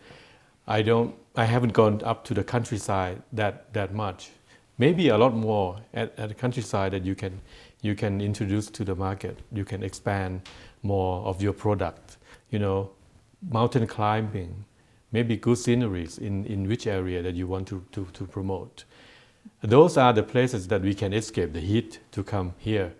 I 0.66 0.82
don't, 0.82 1.14
I 1.34 1.46
haven't 1.46 1.72
gone 1.72 2.02
up 2.04 2.24
to 2.26 2.34
the 2.34 2.44
countryside 2.44 3.22
that, 3.32 3.72
that 3.72 3.94
much. 3.94 4.30
Maybe 4.76 5.08
a 5.08 5.16
lot 5.16 5.34
more 5.34 5.78
at, 5.94 6.18
at 6.18 6.28
the 6.28 6.34
countryside 6.34 6.92
that 6.92 7.06
you 7.06 7.14
can, 7.14 7.40
you 7.80 7.94
can 7.94 8.20
introduce 8.20 8.68
to 8.68 8.84
the 8.84 8.94
market. 8.94 9.38
You 9.50 9.64
can 9.64 9.82
expand 9.82 10.42
more 10.82 11.24
of 11.24 11.40
your 11.40 11.54
product. 11.54 12.18
You 12.50 12.58
know, 12.58 12.90
mountain 13.50 13.86
climbing, 13.86 14.66
maybe 15.14 15.36
good 15.36 15.56
sceneries 15.56 16.18
in, 16.18 16.44
in 16.46 16.66
which 16.66 16.88
area 16.88 17.22
that 17.22 17.36
you 17.36 17.46
want 17.46 17.68
to, 17.68 17.84
to, 17.92 18.04
to 18.12 18.26
promote. 18.26 18.84
Those 19.62 19.96
are 19.96 20.12
the 20.12 20.24
places 20.24 20.66
that 20.68 20.82
we 20.82 20.92
can 20.92 21.12
escape 21.12 21.52
the 21.52 21.60
heat 21.60 22.00
to 22.10 22.24
come 22.24 22.54
here. 22.58 22.92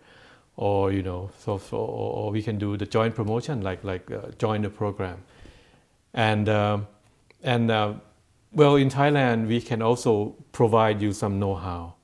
Or, 0.57 0.93
you 0.93 1.03
know, 1.03 1.31
so, 1.41 1.59
so 1.59 1.77
or, 1.77 2.11
or 2.17 2.31
we 2.31 2.41
can 2.41 2.57
do 2.57 2.77
the 2.77 2.87
joint 2.87 3.17
promotion, 3.17 3.63
like, 3.63 3.83
like 3.83 4.09
uh, 4.13 4.31
join 4.39 4.63
the 4.63 4.71
program. 4.71 5.25
And, 6.15 6.49
um, 6.49 6.87
and 7.43 7.69
uh, 7.73 7.95
well, 8.53 8.77
in 8.77 8.91
Thailand, 8.91 9.49
we 9.49 9.61
can 9.61 9.83
also 9.83 10.37
provide 10.53 11.03
you 11.03 11.13
some 11.13 11.41
know-how, 11.41 11.95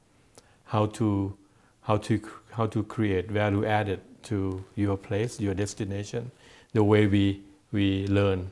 how 0.64 0.86
to, 0.86 1.36
how 1.82 1.98
to, 1.98 2.20
how 2.50 2.66
to 2.66 2.82
create 2.82 3.30
value 3.30 3.64
added 3.64 4.00
to 4.24 4.64
your 4.74 4.96
place, 4.96 5.38
your 5.38 5.54
destination, 5.54 6.32
the 6.72 6.82
way 6.82 7.06
we, 7.06 7.42
we 7.70 8.08
learn 8.08 8.50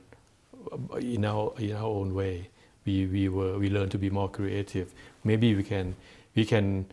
in 1.01 1.25
our, 1.25 1.53
in 1.59 1.73
our 1.77 1.85
own 1.85 2.15
way. 2.15 2.49
We, 2.87 3.07
we, 3.07 3.29
were, 3.29 3.59
we 3.59 3.69
learn 3.69 3.89
to 3.91 3.99
be 3.99 4.11
more 4.11 4.29
creative. 4.31 4.93
Maybe 5.25 5.55
we 5.55 5.63
can, 5.63 5.95
we 6.35 6.45
can 6.45 6.87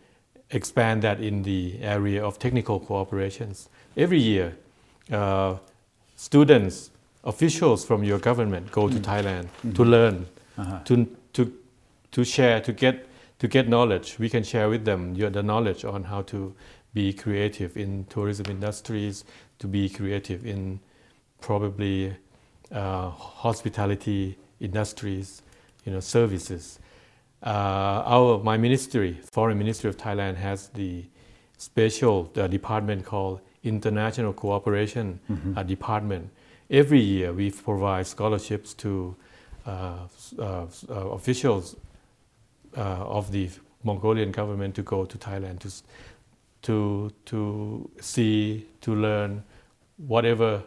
expand 0.50 1.02
that 1.02 1.20
in 1.20 1.42
the 1.42 1.78
area 1.80 2.24
of 2.24 2.38
technical 2.38 2.80
cooperations. 2.80 3.68
Every 3.96 4.18
year, 4.20 4.56
uh, 5.10 5.56
students, 6.16 6.90
officials 7.24 7.84
from 7.84 8.04
your 8.04 8.18
government 8.18 8.70
go 8.70 8.88
to 8.88 8.98
Thailand 9.00 9.48
to 9.74 9.84
learn, 9.84 10.26
Uh-huh. 10.58 10.80
to, 10.84 11.06
to, 11.32 11.52
to 12.12 12.24
share, 12.24 12.60
to 12.62 12.72
get, 12.72 13.06
to 13.38 13.48
get 13.48 13.68
knowledge. 13.68 14.18
We 14.18 14.28
can 14.30 14.42
share 14.42 14.68
with 14.70 14.84
them 14.84 15.14
your, 15.14 15.30
the 15.30 15.42
knowledge 15.42 15.84
on 15.84 16.04
how 16.04 16.22
to 16.22 16.54
be 16.94 17.12
creative 17.12 17.76
in 17.76 18.06
tourism 18.08 18.46
industries, 18.48 19.24
to 19.58 19.66
be 19.68 19.88
creative 19.90 20.46
in 20.46 20.80
probably 21.40 22.16
uh, 22.72 23.10
hospitality 23.10 24.36
industries, 24.60 25.42
you 25.84 25.92
know, 25.92 26.00
services. 26.00 26.78
Uh, 27.42 28.02
our 28.06 28.42
my 28.42 28.56
ministry, 28.56 29.18
foreign 29.22 29.58
ministry 29.58 29.88
of 29.90 29.96
Thailand, 29.96 30.36
has 30.36 30.68
the 30.68 31.04
special 31.58 32.30
uh, 32.36 32.46
department 32.46 33.04
called 33.04 33.40
International 33.62 34.32
Cooperation 34.32 35.20
uh, 35.56 35.62
Department. 35.62 36.30
Every 36.70 37.00
year, 37.00 37.32
we 37.32 37.50
provide 37.50 38.06
scholarships 38.06 38.74
to 38.74 39.14
uh, 39.66 39.98
uh, 40.38 40.42
uh, 40.42 40.94
officials 41.10 41.76
uh, 42.76 42.80
of 42.80 43.30
the 43.32 43.48
Mongolian 43.84 44.32
government 44.32 44.74
to 44.76 44.82
go 44.82 45.04
to 45.04 45.18
Thailand 45.18 45.60
to 45.60 45.70
to 46.62 47.10
to 47.26 47.90
see 48.00 48.66
to 48.80 48.94
learn 48.94 49.44
whatever 49.96 50.62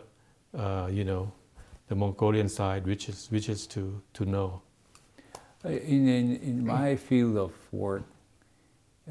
uh, 0.58 0.88
you 0.92 1.04
know 1.04 1.32
the 1.90 1.96
Mongolian 1.96 2.48
side 2.48 2.86
wishes 2.86 3.30
wishes 3.32 3.68
to 3.68 4.02
to 4.14 4.26
know. 4.26 4.62
Uh, 5.66 5.70
In, 5.70 6.08
in, 6.08 6.36
in 6.42 6.66
my 6.66 6.96
field 6.96 7.36
of 7.36 7.52
work, 7.72 8.04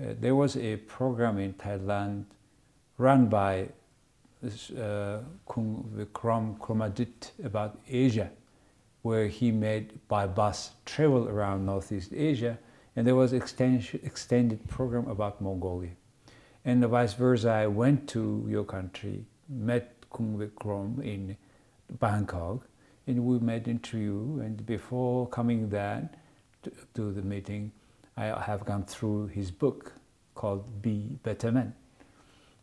uh, 0.00 0.14
there 0.20 0.34
was 0.34 0.56
a 0.56 0.76
program 0.76 1.38
in 1.38 1.52
Thailand 1.54 2.24
run 2.96 3.26
by 3.26 3.68
uh, 4.42 5.20
Khun 5.46 5.84
Vikrom 5.96 6.56
Kromadit 6.58 7.32
about 7.44 7.78
Asia, 7.88 8.30
where 9.02 9.26
he 9.26 9.50
made 9.50 9.98
by 10.08 10.26
bus 10.26 10.70
travel 10.86 11.28
around 11.28 11.66
Northeast 11.66 12.12
Asia, 12.14 12.58
and 12.96 13.06
there 13.06 13.16
was 13.16 13.32
extension, 13.32 14.00
extended 14.04 14.66
program 14.68 15.08
about 15.08 15.40
Mongolia. 15.40 15.90
And 16.64 16.84
vice 16.84 17.14
versa, 17.14 17.50
I 17.50 17.66
went 17.66 18.08
to 18.10 18.46
your 18.48 18.64
country, 18.64 19.24
met 19.48 20.08
Khun 20.10 20.38
Vikrom 20.38 21.02
in 21.04 21.36
Bangkok, 22.00 22.67
and 23.08 23.24
we 23.24 23.38
made 23.38 23.66
interview. 23.66 24.40
And 24.40 24.64
before 24.64 25.26
coming 25.28 25.68
there 25.70 26.08
to, 26.62 26.72
to 26.94 27.12
the 27.12 27.22
meeting, 27.22 27.72
I 28.16 28.26
have 28.40 28.64
gone 28.64 28.84
through 28.84 29.28
his 29.28 29.50
book 29.50 29.92
called 30.34 30.82
Be 30.82 31.18
Better 31.22 31.50
Man. 31.50 31.74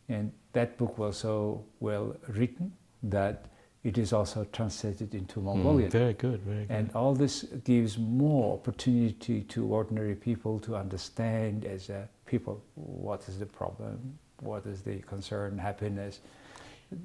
And 0.08 0.32
that 0.52 0.78
book 0.78 0.96
was 0.96 1.18
so 1.18 1.64
well 1.80 2.16
written 2.28 2.72
that 3.02 3.46
it 3.82 3.98
is 3.98 4.12
also 4.12 4.44
translated 4.52 5.14
into 5.14 5.40
Mongolian. 5.40 5.90
Mm, 5.90 5.92
very 5.92 6.12
good, 6.14 6.40
very 6.42 6.64
good. 6.64 6.74
And 6.74 6.90
all 6.94 7.14
this 7.14 7.42
gives 7.64 7.98
more 7.98 8.54
opportunity 8.54 9.42
to 9.42 9.66
ordinary 9.66 10.14
people 10.14 10.58
to 10.60 10.76
understand 10.76 11.64
as 11.64 11.88
a 11.90 12.08
people 12.24 12.62
what 12.74 13.28
is 13.28 13.38
the 13.38 13.46
problem, 13.46 14.18
what 14.40 14.66
is 14.66 14.82
the 14.82 14.98
concern, 15.00 15.58
happiness. 15.58 16.20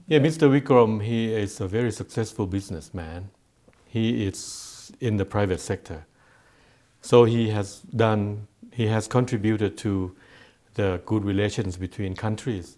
Yeah, 0.07 0.19
Mr. 0.19 0.49
Vikrom, 0.49 1.01
he 1.01 1.33
is 1.33 1.59
a 1.59 1.67
very 1.67 1.91
successful 1.91 2.45
businessman. 2.45 3.29
He 3.87 4.25
is 4.25 4.91
in 4.99 5.17
the 5.17 5.25
private 5.25 5.59
sector. 5.59 6.05
So 7.01 7.23
he 7.25 7.49
has 7.49 7.79
done, 7.95 8.47
he 8.71 8.87
has 8.87 9.07
contributed 9.07 9.77
to 9.79 10.15
the 10.75 11.01
good 11.05 11.25
relations 11.25 11.77
between 11.77 12.15
countries. 12.15 12.77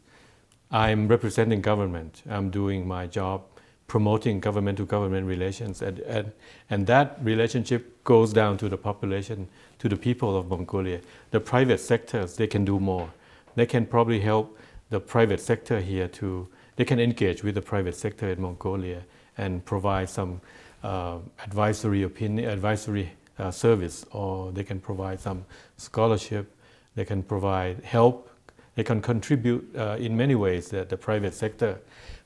I'm 0.72 1.08
representing 1.08 1.62
government. 1.62 2.24
I'm 2.30 2.50
doing 2.50 2.88
my 2.88 3.06
job 3.08 3.44
promoting 3.88 4.40
government 4.40 4.78
to 4.78 4.86
government 4.86 5.28
relations. 5.28 5.82
And, 5.82 6.00
and, 6.00 6.32
and 6.70 6.88
that 6.88 7.18
relationship 7.22 8.04
goes 8.04 8.34
down 8.34 8.58
to 8.58 8.70
the 8.70 8.78
population, 8.78 9.50
to 9.80 9.90
the 9.90 9.98
people 9.98 10.38
of 10.38 10.48
Mongolia. 10.48 11.02
The 11.32 11.40
private 11.40 11.80
sectors, 11.80 12.38
they 12.38 12.48
can 12.48 12.66
do 12.66 12.80
more. 12.80 13.12
They 13.56 13.66
can 13.66 13.86
probably 13.86 14.20
help 14.22 14.58
the 14.90 15.00
private 15.00 15.42
sector 15.42 15.80
here 15.80 16.08
to, 16.08 16.48
they 16.76 16.86
can 16.86 17.00
engage 17.00 17.44
with 17.44 17.56
the 17.56 17.62
private 17.62 17.96
sector 17.96 18.30
in 18.30 18.42
Mongolia 18.42 19.04
and 19.38 19.64
provide 19.66 20.10
some 20.10 20.42
uh, 20.84 21.18
advisory 21.44 22.04
opinion, 22.04 22.50
advisory 22.50 23.12
uh, 23.40 23.52
service, 23.52 24.06
or 24.12 24.52
they 24.52 24.64
can 24.64 24.80
provide 24.80 25.20
some 25.20 25.46
scholarship, 25.78 26.52
they 26.96 27.06
can 27.06 27.24
provide 27.24 27.84
help, 27.84 28.30
they 28.76 28.84
can 28.84 29.02
contribute 29.02 29.64
uh, 29.78 29.98
in 30.00 30.16
many 30.18 30.36
ways 30.36 30.70
that 30.70 30.90
the 30.90 30.98
private 30.98 31.34
sector. 31.34 31.80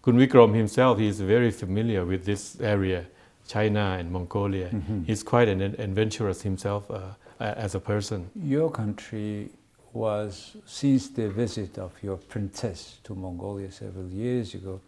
Khun 0.03 0.15
Vikrom 0.15 0.55
himself, 0.55 0.97
he 0.99 1.07
is 1.07 1.19
very 1.19 1.51
familiar 1.51 2.05
with 2.05 2.25
this 2.25 2.59
area, 2.61 3.05
China 3.47 3.97
and 3.99 4.11
Mongolia. 4.11 4.69
Mhm. 4.69 5.05
He's 5.05 5.23
quite 5.23 5.47
an 5.49 5.61
adventurous 5.61 6.41
himself 6.41 6.89
uh, 6.89 7.11
as 7.39 7.75
a 7.75 7.79
person. 7.79 8.29
Your 8.41 8.69
country 8.69 9.49
was, 9.97 10.55
since 10.65 11.09
the 11.09 11.27
visit 11.29 11.77
of 11.79 11.91
your 12.03 12.17
princess 12.17 12.99
to 13.03 13.15
Mongolia 13.15 13.71
several 13.71 14.07
years 14.09 14.53
ago, 14.53 14.79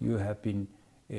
you 0.00 0.18
have 0.18 0.40
been 0.42 0.68
uh, 1.12 1.16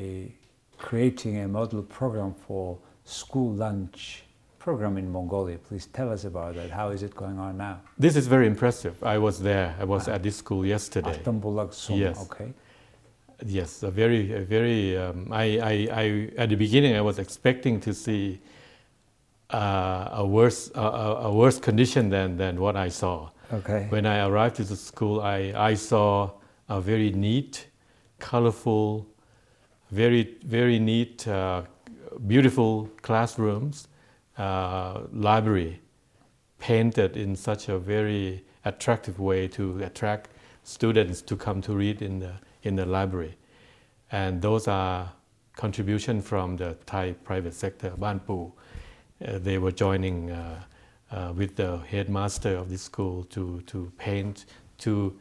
creating 0.78 1.40
a 1.40 1.48
model 1.48 1.82
program 1.84 2.34
for 2.48 2.78
school 3.04 3.52
lunch 3.54 4.24
program 4.60 4.98
in 4.98 5.12
Mongolia. 5.12 5.58
Please 5.58 5.88
tell 5.88 6.12
us 6.12 6.24
about 6.26 6.54
that. 6.56 6.70
How 6.70 6.90
is 6.92 7.02
it 7.02 7.16
going 7.16 7.40
on 7.40 7.58
now? 7.58 7.82
This 7.98 8.16
is 8.16 8.28
very 8.28 8.46
impressive. 8.46 9.04
I 9.04 9.18
was 9.18 9.40
there. 9.42 9.76
I 9.80 9.86
was 9.86 10.08
Ah. 10.08 10.14
at 10.16 10.22
this 10.24 10.36
school 10.38 10.64
yesterday. 10.66 11.18
Altanbulag 11.18 11.74
Sum, 11.74 11.98
Yes. 11.98 12.22
okay. 12.26 12.54
Yes, 13.44 13.82
a 13.82 13.90
very, 13.90 14.34
a 14.34 14.42
very. 14.42 14.96
Um, 14.96 15.28
I, 15.32 15.46
I, 15.72 15.74
I, 16.04 16.30
at 16.38 16.50
the 16.50 16.56
beginning, 16.56 16.96
I 16.96 17.02
was 17.02 17.18
expecting 17.18 17.80
to 17.82 17.92
see 17.92 18.40
uh, 19.52 20.10
a 20.14 20.26
worse, 20.26 20.72
a, 20.76 20.80
a 20.82 21.34
worse 21.34 21.60
condition 21.60 22.10
than, 22.10 22.38
than 22.38 22.60
what 22.60 22.76
I 22.76 22.90
saw. 22.90 23.30
Okay. 23.54 23.88
When 23.90 24.06
I 24.06 24.26
arrived 24.26 24.56
to 24.58 24.64
the 24.64 24.76
school, 24.76 25.22
I, 25.22 25.54
I 25.56 25.74
saw 25.74 26.32
a 26.70 26.80
very 26.80 27.12
neat, 27.12 27.68
colorful, 28.20 29.08
very, 29.92 30.38
very 30.46 30.80
neat, 30.80 31.28
uh, 31.28 31.64
beautiful 32.28 32.90
classrooms, 33.02 33.88
uh, 34.38 35.02
library, 35.12 35.82
painted 36.60 37.18
in 37.18 37.36
such 37.36 37.68
a 37.68 37.78
very 37.78 38.46
attractive 38.64 39.20
way 39.20 39.48
to 39.50 39.84
attract 39.84 40.30
students 40.64 41.22
to 41.24 41.36
come 41.36 41.62
to 41.62 41.74
read 41.74 42.02
in 42.02 42.20
the, 42.20 42.34
in 42.64 42.76
the 42.76 42.86
library. 42.86 43.36
And 44.12 44.42
those 44.42 44.68
are 44.68 45.12
contribution 45.56 46.22
from 46.22 46.58
the 46.58 46.78
Thai 46.86 47.14
private 47.24 47.54
sector, 47.54 47.92
Banpu. 48.00 48.52
They 49.22 49.58
were 49.58 49.72
joining 49.72 50.32
uh, 50.32 50.62
uh, 51.12 51.34
with 51.36 51.56
the 51.56 51.78
headmaster 51.90 52.56
of 52.56 52.70
the 52.70 52.78
school 52.78 53.24
to, 53.26 53.62
to 53.68 53.92
paint, 53.98 54.46
to 54.80 55.14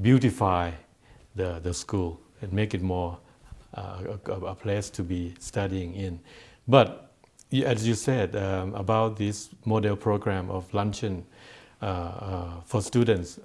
beautify 0.00 0.70
the, 1.34 1.60
the 1.62 1.72
school 1.72 2.20
and 2.40 2.52
make 2.52 2.74
it 2.74 2.82
more 2.82 3.18
uh, 3.74 4.16
a, 4.26 4.32
a 4.32 4.54
place 4.54 4.90
to 4.90 5.02
be 5.02 5.34
studying 5.38 5.94
in. 5.94 6.18
But 6.66 7.12
as 7.52 7.86
you 7.86 7.94
said 7.94 8.36
um, 8.36 8.74
about 8.74 9.16
this 9.16 9.50
model 9.64 9.96
program 9.96 10.50
of 10.50 10.72
luncheon 10.74 11.24
uh, 11.80 11.84
uh, 11.84 12.50
for 12.64 12.82
students, 12.82 13.38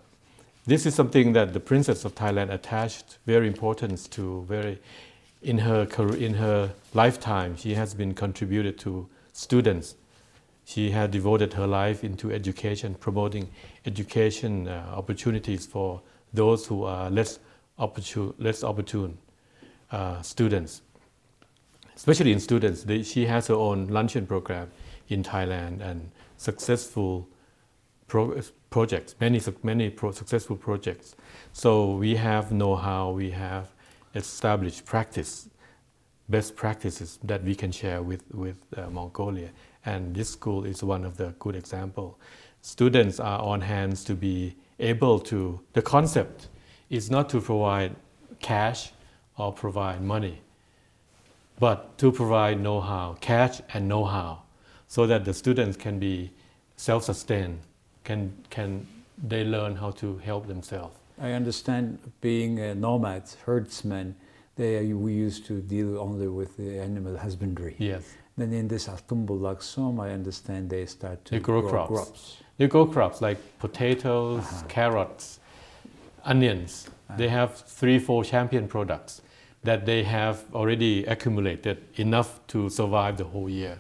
this 0.66 0.86
is 0.86 0.96
something 0.96 1.34
that 1.34 1.54
the 1.54 1.60
Princess 1.60 2.06
of 2.06 2.16
Thailand 2.16 2.52
attached 2.52 3.18
very 3.26 3.48
importance 3.48 4.08
to. 4.10 4.46
Very, 4.48 4.80
in 5.42 5.58
her 5.58 5.86
career, 5.86 6.16
in 6.16 6.36
her 6.36 6.72
lifetime, 6.94 7.58
she 7.58 7.74
has 7.74 7.94
been 7.94 8.14
contributed 8.14 8.80
to 8.80 9.10
students. 9.34 9.96
She 10.64 10.92
had 10.92 11.12
devoted 11.12 11.54
her 11.54 11.68
life 11.68 12.06
into 12.06 12.32
education, 12.32 12.96
promoting 12.96 13.50
education 13.86 14.68
uh, 14.70 14.94
opportunities 14.96 15.66
for 15.66 16.02
those 16.34 16.66
who 16.66 16.86
are 16.86 17.10
less 17.10 17.40
opportune, 17.78 18.34
less 18.38 18.64
opportune 18.64 19.18
uh, 19.92 20.22
students. 20.22 20.82
Especially 21.96 22.32
in 22.32 22.40
students, 22.40 22.84
they, 22.84 23.04
she 23.04 23.26
has 23.26 23.48
her 23.48 23.56
own 23.56 23.88
luncheon 23.88 24.26
program 24.26 24.72
in 25.10 25.22
Thailand 25.22 25.82
and 25.82 26.10
successful 26.38 27.28
pro- 28.08 28.42
projects, 28.70 29.16
many 29.20 29.42
many 29.62 29.90
pro- 29.90 30.12
successful 30.12 30.56
projects. 30.56 31.16
So 31.52 31.96
we 31.96 32.16
have 32.16 32.52
know-how, 32.52 33.12
we 33.12 33.32
have 33.32 33.68
established 34.16 34.86
practice, 34.86 35.50
best 36.30 36.56
practices 36.56 37.20
that 37.24 37.44
we 37.44 37.56
can 37.56 37.72
share 37.72 38.02
with 38.02 38.24
with 38.34 38.58
uh, 38.78 38.90
Mongolia, 38.90 39.50
and 39.86 40.16
this 40.16 40.30
school 40.30 40.66
is 40.66 40.84
one 40.84 41.06
of 41.06 41.18
the 41.18 41.34
good 41.40 41.56
example. 41.56 42.18
Students 42.62 43.20
are 43.20 43.42
on 43.42 43.62
hands 43.62 44.04
to 44.06 44.16
be 44.16 44.56
able 44.80 45.20
to. 45.20 45.60
The 45.74 45.82
concept 45.82 46.48
is 46.90 47.10
not 47.10 47.30
to 47.30 47.42
provide 47.42 47.96
cash 48.40 48.92
or 49.38 49.52
provide 49.52 50.02
money, 50.02 50.42
but 51.60 51.98
to 51.98 52.12
provide 52.12 52.60
know-how, 52.60 53.18
cash 53.20 53.62
and 53.74 53.88
know-how, 53.88 54.44
so 54.88 55.08
that 55.08 55.26
the 55.26 55.34
students 55.34 55.76
can 55.78 56.00
be 56.00 56.32
self-sustained, 56.78 57.60
can 58.04 58.34
can 58.50 58.88
they 59.28 59.44
learn 59.44 59.76
how 59.76 59.92
to 59.92 60.18
help 60.18 60.48
themselves. 60.48 60.96
I 61.22 61.32
understand 61.34 62.00
being 62.22 62.60
a 62.60 62.74
nomad, 62.74 63.24
herdsman, 63.46 64.16
they, 64.56 64.94
we 64.94 65.14
used 65.14 65.46
to 65.48 65.62
deal 65.62 65.98
only 66.00 66.28
with 66.28 66.58
the 66.58 66.80
animal 66.80 67.18
husbandry. 67.18 67.76
Yes, 67.80 68.04
Then 68.38 68.52
in 68.54 68.68
this 68.68 68.88
Altanbulag 68.88 69.62
Sum, 69.62 70.00
I 70.00 70.12
understand 70.12 70.70
they 70.70 70.86
start 70.86 71.24
to 71.26 71.32
They 71.36 71.40
grow 71.40 71.62
crops. 71.62 71.90
crops. 71.90 72.38
they 72.58 72.68
grow 72.68 72.86
crops 72.86 73.22
like 73.22 73.38
potatoes, 73.60 74.44
Uh-huh. 74.44 74.68
carrots, 74.68 75.40
onions. 76.26 76.90
They 77.18 77.30
have 77.30 77.56
three, 77.56 78.00
four 78.00 78.24
champion 78.24 78.68
products 78.68 79.22
that 79.64 79.86
they 79.86 80.04
have 80.04 80.44
already 80.54 81.06
accumulated 81.06 81.78
enough 81.96 82.40
to 82.48 82.70
survive 82.70 83.18
the 83.18 83.24
whole 83.24 83.48
year. 83.50 83.78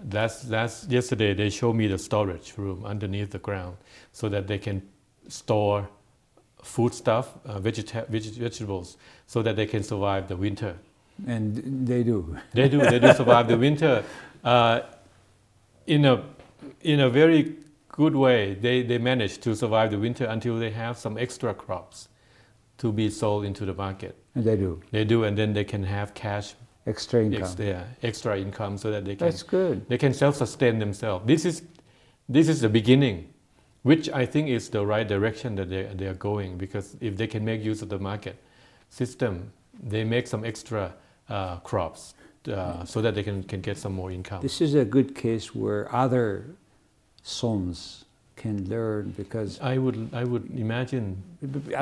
That's, 0.00 0.42
that's 0.42 0.86
yesterday 0.88 1.34
they 1.34 1.50
showed 1.50 1.74
me 1.74 1.86
the 1.88 1.98
storage 1.98 2.54
room 2.56 2.84
underneath 2.84 3.30
the 3.30 3.38
ground 3.40 3.76
so 4.12 4.28
that 4.28 4.46
they 4.46 4.58
can 4.58 4.82
store 5.28 5.88
food 6.66 6.92
stuff, 6.94 7.26
uh, 7.46 7.58
vegeta- 7.60 8.06
veg- 8.08 8.34
vegetables, 8.46 8.96
so 9.26 9.42
that 9.42 9.54
they 9.56 9.66
can 9.66 9.82
survive 9.82 10.26
the 10.28 10.36
winter. 10.36 10.74
And 11.26 11.86
they 11.88 12.02
do. 12.02 12.36
They 12.52 12.68
do. 12.68 12.78
They 12.78 12.98
do 12.98 13.12
survive 13.14 13.48
the 13.48 13.56
winter 13.56 14.04
uh, 14.44 14.80
in 15.86 16.04
a 16.04 16.24
in 16.82 17.00
a 17.00 17.08
very 17.08 17.54
good 17.88 18.14
way. 18.14 18.54
They 18.54 18.82
they 18.82 18.98
manage 18.98 19.38
to 19.38 19.54
survive 19.54 19.90
the 19.90 19.98
winter 19.98 20.24
until 20.26 20.58
they 20.58 20.70
have 20.70 20.98
some 20.98 21.16
extra 21.16 21.54
crops 21.54 22.08
to 22.78 22.92
be 22.92 23.08
sold 23.10 23.44
into 23.44 23.64
the 23.64 23.74
market. 23.74 24.14
And 24.34 24.44
they 24.44 24.56
do. 24.56 24.80
They 24.90 25.04
do, 25.04 25.24
and 25.24 25.36
then 25.38 25.54
they 25.54 25.64
can 25.64 25.82
have 25.84 26.12
cash, 26.12 26.54
Extra 26.86 27.24
income. 27.24 27.42
ex- 27.42 27.56
yeah, 27.58 27.84
extra 28.02 28.38
income, 28.38 28.76
so 28.78 28.90
that 28.90 29.04
they 29.04 29.16
can 29.16 29.26
That's 29.28 29.42
good. 29.42 29.88
they 29.88 29.98
can 29.98 30.12
self-sustain 30.12 30.78
themselves. 30.78 31.24
This 31.26 31.44
is 31.46 31.62
this 32.28 32.48
is 32.48 32.60
the 32.60 32.68
beginning, 32.68 33.16
which 33.86 34.10
I 34.22 34.26
think 34.26 34.48
is 34.48 34.68
the 34.76 34.84
right 34.94 35.06
direction 35.14 35.54
that 35.58 35.68
they 35.72 35.84
they 36.00 36.06
are 36.12 36.18
going. 36.30 36.50
Because 36.64 36.86
if 37.00 37.12
they 37.16 37.28
can 37.34 37.42
make 37.44 37.60
use 37.70 37.82
of 37.84 37.88
the 37.94 37.98
market 38.10 38.36
system, 38.90 39.32
they 39.92 40.04
make 40.04 40.26
some 40.26 40.42
extra 40.52 40.82
uh, 41.28 41.56
crops 41.68 42.14
uh, 42.48 42.84
so 42.84 43.00
that 43.04 43.14
they 43.14 43.22
can, 43.22 43.42
can 43.52 43.60
get 43.60 43.76
some 43.78 43.94
more 44.00 44.10
income. 44.18 44.40
This 44.42 44.60
is 44.60 44.74
a 44.74 44.84
good 44.84 45.14
case 45.14 45.54
where 45.54 45.82
other 46.04 46.26
Soms 47.24 48.04
can 48.36 48.56
learn 48.68 49.14
because 49.16 49.50
I 49.60 49.78
would 49.78 49.98
I 50.12 50.24
would 50.24 50.46
imagine 50.66 51.06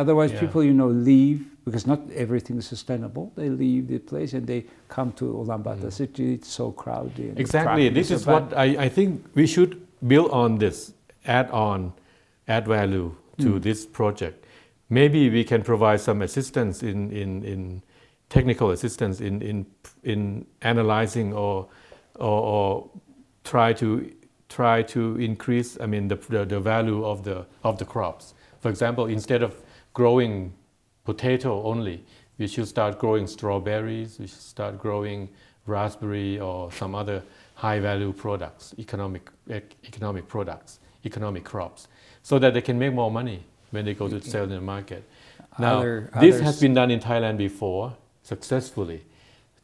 otherwise 0.02 0.30
Yeah. 0.32 0.40
people, 0.44 0.62
you 0.70 0.72
know, 0.80 0.88
leave 1.10 1.38
because 1.64 1.84
not 1.92 2.00
everything 2.24 2.56
is 2.58 2.66
sustainable. 2.74 3.32
They 3.34 3.48
leave 3.64 3.88
the 3.88 3.98
place 3.98 4.30
and 4.36 4.46
they 4.46 4.60
come 4.96 5.10
to 5.20 5.24
Ulaanbaatar 5.40 5.88
Mm. 5.90 5.92
city. 6.02 6.26
It's 6.36 6.48
so 6.60 6.66
crowded. 6.82 7.32
exactly. 7.44 7.88
This 7.98 8.08
so 8.08 8.14
is 8.16 8.22
what 8.26 8.44
I, 8.64 8.66
I 8.86 8.88
think 8.96 9.10
we 9.34 9.46
should 9.54 9.72
build 10.12 10.30
on 10.30 10.58
this, 10.64 10.92
add 11.24 11.50
on, 11.50 11.92
add 12.48 12.66
value 12.66 13.14
to 13.38 13.54
Mm. 13.54 13.62
this 13.62 13.86
project. 13.86 14.44
Maybe 14.88 15.30
we 15.30 15.44
can 15.44 15.62
provide 15.62 16.00
some 16.00 16.22
assistance 16.22 16.82
in, 16.82 17.10
in, 17.10 17.42
in 17.44 17.82
technical 18.28 18.70
assistance 18.70 19.20
in, 19.20 19.42
in, 19.42 19.66
in 20.02 20.46
analyzing 20.62 21.32
or, 21.32 21.68
or, 22.16 22.40
or 22.42 22.90
try 23.44 23.72
to 23.74 24.10
try 24.48 24.82
to 24.82 25.16
increase 25.18 25.76
I 25.80 25.86
mean 25.86 26.06
the, 26.08 26.16
the, 26.28 26.44
the 26.44 26.60
value 26.60 27.04
of 27.04 27.24
the 27.24 27.44
of 27.64 27.78
the 27.78 27.84
crops. 27.84 28.34
For 28.60 28.68
example, 28.70 29.06
instead 29.06 29.42
of 29.42 29.54
growing 29.94 30.52
potato 31.04 31.62
only, 31.64 32.04
we 32.38 32.46
should 32.46 32.68
start 32.68 32.98
growing 32.98 33.26
strawberries, 33.26 34.18
we 34.18 34.26
should 34.26 34.40
start 34.40 34.78
growing 34.78 35.28
raspberry 35.66 36.38
or 36.38 36.70
some 36.70 36.94
other 36.94 37.22
high 37.54 37.80
value 37.80 38.12
products, 38.12 38.74
economic 38.78 39.28
economic 39.84 40.28
products, 40.28 40.78
economic 41.04 41.44
crops, 41.44 41.88
so 42.22 42.38
that 42.38 42.54
they 42.54 42.60
can 42.62 42.78
make 42.78 42.92
more 42.92 43.10
money 43.10 43.44
when 43.70 43.84
they 43.84 43.94
go 43.94 44.08
to 44.08 44.20
sell 44.20 44.44
in 44.44 44.50
the 44.50 44.60
market. 44.60 45.04
Now, 45.58 45.78
Other- 45.78 46.10
this 46.20 46.36
others- 46.36 46.40
has 46.40 46.60
been 46.60 46.74
done 46.74 46.90
in 46.90 47.00
Thailand 47.00 47.36
before 47.38 47.94
successfully, 48.22 49.02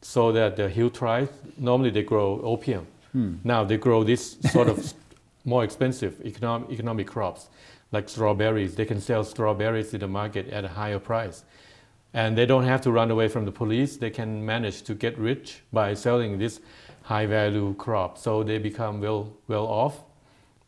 so 0.01 0.31
that 0.31 0.55
the 0.55 0.69
hill 0.69 0.89
tribes 0.89 1.31
normally 1.57 1.89
they 1.89 2.03
grow 2.03 2.39
opium. 2.43 2.87
Hmm. 3.11 3.35
Now 3.43 3.63
they 3.63 3.77
grow 3.77 4.03
this 4.03 4.37
sort 4.51 4.67
of 4.69 4.93
more 5.45 5.63
expensive 5.63 6.13
economic, 6.25 6.69
economic 6.71 7.07
crops 7.07 7.49
like 7.91 8.07
strawberries. 8.07 8.75
They 8.75 8.85
can 8.85 9.01
sell 9.01 9.23
strawberries 9.23 9.93
in 9.93 9.99
the 9.99 10.07
market 10.07 10.47
at 10.49 10.63
a 10.63 10.69
higher 10.69 10.99
price. 10.99 11.43
And 12.13 12.37
they 12.37 12.45
don't 12.45 12.63
have 12.65 12.81
to 12.81 12.91
run 12.91 13.09
away 13.11 13.27
from 13.27 13.45
the 13.45 13.51
police. 13.51 13.97
They 13.97 14.09
can 14.09 14.45
manage 14.45 14.81
to 14.83 14.93
get 14.93 15.17
rich 15.17 15.61
by 15.71 15.93
selling 15.93 16.37
this 16.37 16.59
high 17.03 17.25
value 17.25 17.73
crop. 17.77 18.17
So 18.17 18.43
they 18.43 18.57
become 18.59 19.01
well, 19.01 19.31
well 19.47 19.65
off. 19.65 20.03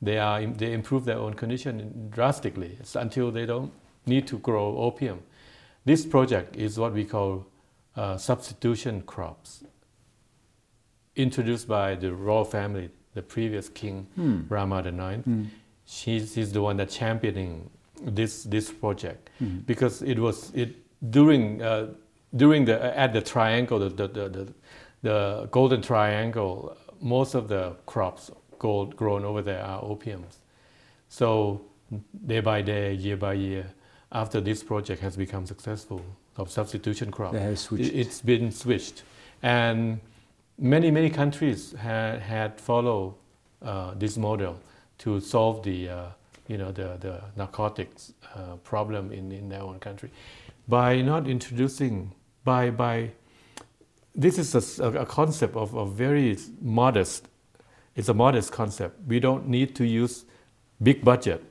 They, 0.04 0.18
are, 0.18 0.46
they 0.46 0.74
improve 0.74 1.06
their 1.06 1.18
own 1.18 1.34
condition 1.34 2.10
drastically 2.10 2.78
until 2.96 3.32
they 3.32 3.46
don't 3.46 3.72
need 4.06 4.28
to 4.28 4.38
grow 4.40 4.78
opium. 4.78 5.20
This 5.86 6.06
project 6.06 6.56
is 6.56 6.78
what 6.78 6.94
we 6.94 7.06
call 7.06 7.46
uh, 7.96 8.18
substitution 8.18 9.02
crops. 9.04 9.64
introduced 11.16 11.68
by 11.68 11.96
the 11.96 12.12
royal 12.12 12.44
family, 12.46 12.90
the 13.14 13.22
previous 13.22 13.70
king 13.70 14.08
Hmm. 14.16 14.42
Rama 14.50 14.80
IX. 14.80 15.24
Hmm. 15.24 15.44
She's, 15.86 16.34
she's 16.34 16.52
the 16.52 16.62
one 16.62 16.78
that 16.78 16.90
championing 16.90 17.70
this 18.02 18.44
this 18.44 18.72
project 18.72 19.30
Hmm. 19.40 19.60
because 19.68 20.02
it 20.02 20.18
was 20.20 20.52
it 20.56 20.70
during 21.12 21.62
uh, 21.62 21.94
during 22.36 22.66
the 22.66 22.76
at 22.98 23.14
the 23.14 23.22
triangle 23.22 23.78
the 23.80 23.90
the, 23.90 24.08
the, 24.08 24.30
the 24.30 24.54
the 25.04 25.48
golden 25.52 25.82
triangle 25.82 26.76
most 27.00 27.36
of 27.36 27.48
the 27.48 27.76
crops 27.86 28.32
gold 28.66 28.96
grown 28.96 29.24
over 29.26 29.42
there 29.50 29.64
are 29.72 29.82
opiums. 29.94 30.36
So 31.10 31.62
day 32.32 32.42
by 32.42 32.62
day 32.64 32.94
year 33.06 33.18
by 33.18 33.34
year 33.34 33.66
after 34.12 34.42
this 34.42 34.64
project 34.64 35.02
has 35.02 35.16
become 35.18 35.46
successful 35.46 36.02
of 36.38 36.50
substitution 36.50 37.12
crop 37.12 37.32
They 37.34 37.42
have 37.50 37.60
switched. 37.60 37.94
it- 37.94 38.00
it's 38.02 38.22
been 38.22 38.52
switched. 38.52 39.04
And 39.42 40.00
many 40.58 40.92
many 40.92 41.10
countries 41.10 41.74
had 41.88 42.20
had 42.34 42.52
followed 42.70 43.14
uh, 43.62 43.94
this 44.04 44.18
model 44.18 44.56
to 45.04 45.20
solve 45.20 45.56
the 45.64 45.78
uh, 45.90 45.96
you 46.52 46.58
know 46.58 46.72
the, 46.80 46.88
the 47.06 47.16
narcotics 47.36 48.14
uh, 48.36 48.56
problem 48.72 49.12
in, 49.12 49.32
in 49.32 49.50
their 49.50 49.62
own 49.70 49.80
country. 49.80 50.10
By 50.68 51.02
not 51.02 51.28
introducing 51.28 51.96
by 52.46 52.72
by 52.72 53.12
this 54.22 54.38
is 54.38 54.80
a 54.80 55.06
concept 55.06 55.56
of, 55.56 55.74
of 55.76 55.88
very 55.98 56.38
modest 56.62 57.28
it's 57.96 58.10
a 58.10 58.14
modest 58.14 58.52
concept. 58.52 59.00
We 59.08 59.20
don't 59.20 59.48
need 59.48 59.76
to 59.76 59.86
use 59.86 60.26
big 60.82 61.04
budget 61.04 61.44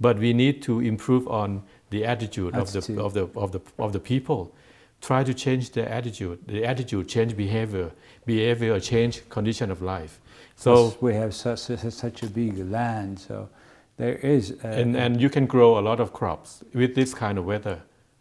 but 0.00 0.18
we 0.18 0.32
need 0.32 0.62
to 0.62 0.80
improve 0.80 1.26
on 1.28 1.62
the 1.90 2.04
attitude 2.04 2.54
of 2.54 2.72
the, 2.72 3.02
of 3.02 3.14
the 3.14 3.28
of 3.38 3.52
the 3.52 3.60
of 3.78 3.92
the 3.92 4.00
people. 4.00 4.54
Try 5.00 5.22
to 5.22 5.32
change 5.32 5.70
their 5.70 5.88
attitude. 5.88 6.40
The 6.46 6.64
attitude 6.64 7.08
change 7.08 7.36
behavior. 7.36 7.92
Behavior 8.26 8.80
change 8.80 9.28
condition 9.28 9.70
of 9.70 9.80
life. 9.80 10.20
So 10.56 10.96
we 11.00 11.14
have 11.14 11.34
such, 11.34 11.60
such 11.60 12.22
a 12.24 12.26
big 12.26 12.58
land, 12.68 13.20
so 13.20 13.48
there 13.96 14.16
is. 14.16 14.50
and, 14.64 14.96
and 14.96 15.20
you 15.20 15.30
can 15.30 15.46
grow 15.46 15.78
a 15.78 15.82
lot 15.82 16.00
of 16.00 16.12
crops 16.12 16.64
with 16.74 16.96
this 16.96 17.14
kind 17.14 17.38
of 17.38 17.44
weather. 17.44 17.80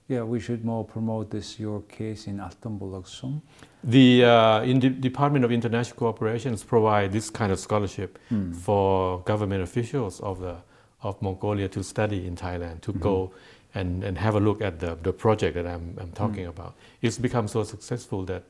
Yeah, 0.10 0.24
we 0.24 0.40
should 0.40 0.64
more 0.64 0.86
promote 0.86 1.30
this 1.32 1.60
your 1.60 1.82
case 1.82 2.28
in 2.28 2.38
Altanbulag 2.40 3.06
Sum. 3.08 3.42
The 3.84 4.24
uh, 4.24 4.62
in 4.64 4.80
the 4.80 4.90
Department 4.90 5.44
of 5.44 5.52
International 5.52 5.98
Cooperations 6.14 6.66
provide 6.66 7.12
this 7.12 7.30
kind 7.30 7.52
of 7.52 7.60
scholarship 7.60 8.18
Hmm. 8.30 8.52
for 8.54 9.20
government 9.26 9.64
officials 9.64 10.20
of 10.22 10.40
the 10.40 10.56
of 11.04 11.22
Mongolia 11.22 11.68
to 11.70 11.84
study 11.84 12.26
in 12.26 12.36
Thailand 12.36 12.82
to 12.82 12.94
go 12.94 13.32
and, 13.76 14.04
and 14.04 14.18
have 14.18 14.36
a 14.36 14.40
look 14.40 14.62
at 14.62 14.80
the, 14.80 14.96
the 15.04 15.14
project 15.14 15.54
that 15.56 15.68
I'm, 15.68 15.96
I'm 16.02 16.12
talking 16.12 16.48
about. 16.48 16.74
It's 17.02 17.18
become 17.20 17.48
so 17.48 17.64
successful 17.64 18.24
that 18.26 18.44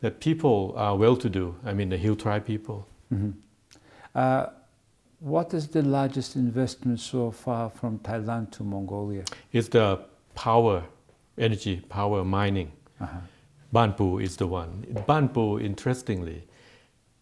that 0.00 0.20
people 0.20 0.72
are 0.76 0.96
well 0.96 1.16
to 1.16 1.28
do. 1.28 1.54
I 1.66 1.72
mean 1.74 1.90
the 1.90 1.98
hill 1.98 2.16
tribe 2.16 2.46
people. 2.46 2.86
Mhm. 3.12 3.34
Uh, 4.14 4.46
what 5.20 5.52
is 5.54 5.68
the 5.68 5.82
largest 5.82 6.34
investment 6.36 7.00
so 7.00 7.30
far 7.30 7.68
from 7.70 7.98
Thailand 7.98 8.50
to 8.52 8.64
Mongolia? 8.64 9.24
It's 9.52 9.68
the 9.68 9.98
power, 10.34 10.82
energy, 11.38 11.80
power 11.88 12.24
mining. 12.24 12.72
Uh-huh. 13.00 13.18
Banpu 13.72 14.22
is 14.22 14.36
the 14.36 14.46
one. 14.46 14.86
Banpu, 15.08 15.60
interestingly, 15.60 16.44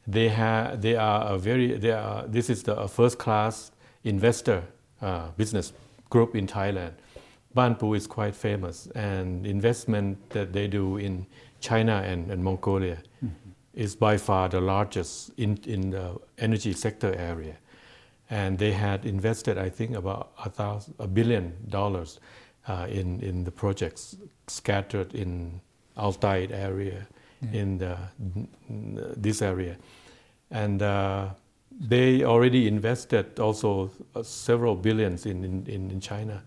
they 0.07 0.29
have 0.29 0.83
they 0.83 0.97
are 0.97 1.33
a 1.33 1.39
very 1.39 1.79
they 1.79 1.93
are 1.93 2.27
this 2.27 2.51
is 2.51 2.63
the 2.63 2.89
first 2.89 3.19
class 3.19 3.71
investor 4.05 4.63
uh, 5.01 5.29
business 5.37 5.73
group 6.11 6.35
in 6.37 6.47
Thailand. 6.47 6.93
Banpu 7.57 7.97
is 7.97 8.07
quite 8.07 8.35
famous, 8.35 8.87
and 8.95 9.47
investment 9.47 10.19
that 10.31 10.53
they 10.53 10.67
do 10.69 10.97
in 10.97 11.27
China 11.61 12.03
and, 12.05 12.31
and 12.31 12.43
Mongolia 12.43 12.99
is 13.75 13.97
by 13.97 14.17
far 14.19 14.49
the 14.49 14.61
largest 14.61 15.31
in 15.39 15.59
in 15.65 15.91
the 15.91 16.19
energy 16.39 16.73
sector 16.73 17.15
area, 17.15 17.57
and 18.29 18.59
they 18.59 18.73
had 18.73 19.07
invested 19.07 19.57
I 19.57 19.71
think 19.71 19.97
about 19.97 20.33
a 20.45 20.51
thousand 20.51 20.95
a 20.99 21.07
billion 21.07 21.55
dollars 21.69 22.21
uh, 22.69 22.87
in 22.91 23.21
in 23.21 23.45
the 23.45 23.51
projects 23.51 24.17
scattered 24.47 25.15
in 25.15 25.61
Altai 25.97 26.49
area, 26.53 27.07
Yeah. 27.43 27.61
in 27.61 27.79
the, 27.79 27.97
this 29.17 29.43
area. 29.43 29.77
And 30.51 30.81
uh, 30.83 31.31
they 31.89 32.23
already 32.25 32.67
invested 32.69 33.41
also 33.41 33.91
uh, 34.15 34.23
several 34.23 34.77
billions 34.77 35.27
in, 35.27 35.45
in, 35.45 35.67
in 35.67 35.91
in 35.91 36.01
China. 36.01 36.43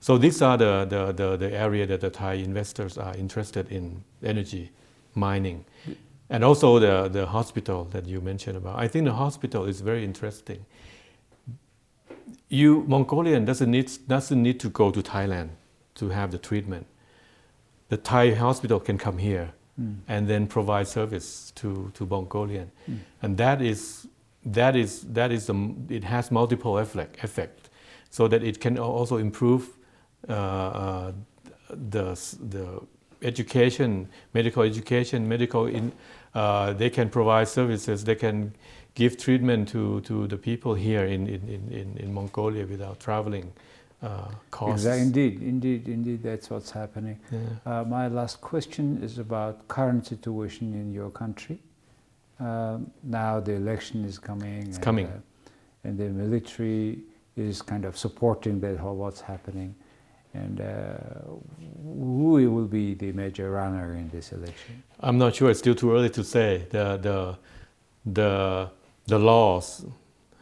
So 0.00 0.18
these 0.18 0.42
are 0.42 0.58
the, 0.58 0.84
the, 0.88 1.12
the, 1.12 1.36
the 1.36 1.56
area 1.56 1.86
that 1.86 2.00
the 2.00 2.10
Thai 2.10 2.34
investors 2.44 2.98
are 2.98 3.14
interested 3.16 3.70
in 3.70 4.02
energy, 4.24 4.70
mining. 5.14 5.64
And 6.28 6.42
also 6.42 6.80
the, 6.80 7.08
the 7.08 7.26
hospital 7.26 7.84
that 7.92 8.06
you 8.06 8.20
mentioned 8.20 8.56
about. 8.56 8.80
I 8.84 8.88
think 8.88 9.04
the 9.04 9.12
hospital 9.12 9.64
is 9.68 9.80
very 9.80 10.02
interesting. 10.04 10.64
You 12.52 12.84
Mongolian 12.86 13.44
doesn't 13.44 13.70
need, 13.70 13.90
doesn't 14.06 14.42
need 14.42 14.60
to 14.60 14.68
go 14.68 14.90
to 14.90 15.02
Thailand 15.02 15.50
to 15.94 16.10
have 16.10 16.30
the 16.30 16.38
treatment. 16.38 16.86
The 17.88 17.96
Thai 17.96 18.34
hospital 18.34 18.80
can 18.80 18.98
come 18.98 19.18
here 19.18 19.54
Mm. 19.80 19.96
and 20.06 20.28
then 20.28 20.46
provide 20.46 20.86
service 20.86 21.50
to, 21.54 21.90
to 21.94 22.04
Mongolian. 22.04 22.70
Mm. 22.90 22.98
And 23.22 23.36
that 23.38 23.62
is, 23.62 24.06
that 24.44 24.76
is, 24.76 25.00
that 25.14 25.32
is 25.32 25.46
the, 25.46 25.74
it 25.88 26.04
has 26.04 26.30
multiple 26.30 26.76
effect, 26.76 27.24
effect 27.24 27.70
so 28.10 28.28
that 28.28 28.42
it 28.42 28.60
can 28.60 28.78
also 28.78 29.16
improve 29.16 29.70
uh, 30.28 30.32
uh, 30.32 31.12
the, 31.70 32.04
the 32.50 32.80
education, 33.22 34.10
medical 34.34 34.62
education, 34.62 35.26
medical, 35.26 35.64
in, 35.64 35.90
uh, 36.34 36.74
they 36.74 36.90
can 36.90 37.08
provide 37.08 37.48
services, 37.48 38.04
they 38.04 38.14
can 38.14 38.54
give 38.94 39.16
treatment 39.16 39.68
to, 39.68 40.00
to 40.02 40.26
the 40.26 40.36
people 40.36 40.74
here 40.74 41.04
in, 41.04 41.26
in, 41.26 41.48
in- 41.48 41.72
in, 41.72 41.96
in 41.98 42.12
Mongolia 42.14 42.66
without 42.66 43.00
traveling 43.00 43.52
uh, 44.02 44.28
costs. 44.50 44.84
Exactly. 44.84 45.02
Indeed, 45.02 45.42
indeed, 45.42 45.88
indeed, 45.88 46.22
that's 46.22 46.50
what's 46.50 46.70
happening. 46.70 47.18
Yeah. 47.30 47.38
Uh, 47.64 47.84
my 47.84 48.08
last 48.08 48.40
question 48.40 49.02
is 49.02 49.18
about 49.18 49.66
current 49.68 50.06
situation 50.06 50.74
in 50.74 50.92
your 50.92 51.10
country. 51.10 51.58
Um, 52.40 52.90
now 53.02 53.40
the 53.40 53.52
election 53.52 54.04
is 54.04 54.18
coming. 54.18 54.66
It's 54.66 54.76
and, 54.76 54.84
coming. 54.84 55.06
uh, 55.06 55.20
and 55.84 55.96
the 55.98 56.08
military 56.08 56.98
is 57.36 57.62
kind 57.62 57.84
of 57.84 57.96
supporting 57.96 58.60
that 58.60 58.76
whole 58.78 58.96
what's 58.96 59.20
happening. 59.20 59.74
And 60.34 60.60
uh, 60.60 60.96
who 61.84 62.50
will 62.50 62.66
be 62.66 62.94
the 62.94 63.12
major 63.12 63.50
runner 63.50 63.94
in 63.94 64.08
this 64.10 64.32
election? 64.32 64.82
I'm 65.00 65.18
not 65.18 65.34
sure. 65.34 65.50
It's 65.50 65.58
still 65.60 65.74
too 65.74 65.92
early 65.92 66.10
to 66.10 66.24
say. 66.24 66.66
The 66.70 66.96
the 66.96 67.38
the 68.04 68.70
the 69.06 69.18
laws 69.18 69.84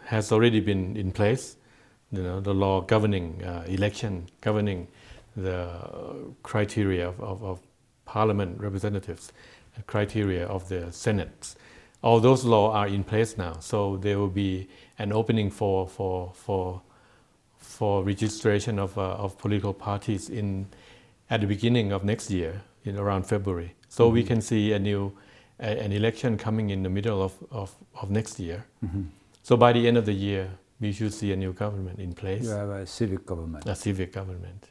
has 0.06 0.32
already 0.32 0.60
been 0.60 0.96
in 0.96 1.12
place. 1.12 1.56
You 2.12 2.22
know, 2.22 2.40
the 2.40 2.54
law 2.54 2.80
governing 2.80 3.42
uh, 3.44 3.64
election, 3.68 4.28
governing 4.40 4.88
the 5.36 5.68
criteria 6.42 7.08
of, 7.08 7.20
of, 7.20 7.42
of 7.44 7.60
parliament 8.04 8.60
representatives, 8.60 9.32
the 9.76 9.82
criteria 9.84 10.46
of 10.46 10.68
the 10.68 10.90
senate. 10.92 11.54
All 12.02 12.18
those 12.18 12.44
laws 12.44 12.74
are 12.74 12.88
in 12.88 13.04
place 13.04 13.36
now. 13.38 13.58
So 13.60 13.96
there 13.98 14.18
will 14.18 14.28
be 14.28 14.68
an 14.98 15.12
opening 15.12 15.50
for 15.50 15.86
for 15.86 16.32
for 16.34 16.82
for 17.58 18.02
registration 18.02 18.78
of 18.78 18.96
uh, 18.98 19.02
of 19.24 19.38
political 19.38 19.72
parties 19.72 20.28
in 20.28 20.66
at 21.28 21.40
the 21.42 21.46
beginning 21.46 21.92
of 21.92 22.02
next 22.02 22.30
year, 22.30 22.62
in 22.84 22.98
around 22.98 23.24
February. 23.24 23.74
So 23.88 24.08
we 24.08 24.22
Mhm. 24.24 24.26
can 24.26 24.40
see 24.40 24.72
a 24.72 24.78
new 24.78 25.12
a, 25.60 25.82
an 25.84 25.92
election 25.92 26.36
coming 26.36 26.70
in 26.70 26.82
the 26.82 26.88
middle 26.90 27.22
of, 27.22 27.32
of, 27.50 27.74
of 28.00 28.10
next 28.10 28.40
year. 28.40 28.64
Mm-hmm. 28.84 29.02
So 29.42 29.56
by 29.56 29.72
the 29.72 29.86
end 29.86 29.96
of 29.96 30.06
the 30.06 30.12
year, 30.12 30.48
we 30.80 30.92
should 30.92 31.12
see 31.12 31.32
a 31.32 31.36
new 31.36 31.52
government 31.52 31.98
in 31.98 32.12
place, 32.14 32.44
You 32.44 32.50
have 32.50 32.70
a 32.70 32.86
civic 32.86 33.26
government. 33.26 33.66
a 33.66 33.74
civic 33.74 34.12
government. 34.12 34.68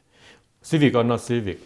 Civic 0.62 0.94
or 0.94 1.04
not 1.04 1.20
civic? 1.20 1.58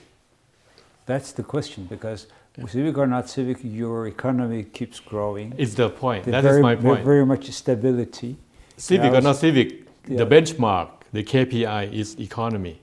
That's 1.07 1.33
the 1.33 1.43
question 1.43 1.85
because 1.87 2.27
civic 2.69 2.97
or 2.99 3.07
not 3.07 3.29
civic, 3.29 3.59
your 3.63 4.07
economy 4.07 4.65
keeps 4.65 5.01
growing. 5.01 5.55
It's 5.59 5.75
the 5.75 5.91
point. 5.91 6.25
That 6.25 6.45
is 6.45 6.51
very, 6.51 6.63
my 6.63 6.75
very- 6.75 6.95
point. 6.97 7.05
Very 7.05 7.27
much 7.27 7.51
stability. 7.51 8.37
Civic 8.77 9.13
Yeah, 9.13 9.19
or 9.19 9.23
not 9.23 9.37
civic, 9.37 9.85
Yeah. 10.09 10.19
the 10.19 10.27
benchmark, 10.27 10.89
the 11.13 11.23
KPI 11.23 11.93
is 11.93 12.19
economy. 12.19 12.81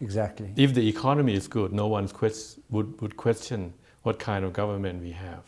Exactly. 0.00 0.50
If 0.56 0.74
the 0.74 0.88
economy 0.88 1.34
is 1.34 1.46
good, 1.46 1.72
no 1.72 1.86
one 1.86 2.08
quest- 2.08 2.58
would, 2.70 3.00
would 3.00 3.16
question 3.16 3.72
what 4.02 4.18
kind 4.18 4.44
of 4.44 4.52
government 4.52 5.02
we 5.02 5.12
have. 5.12 5.42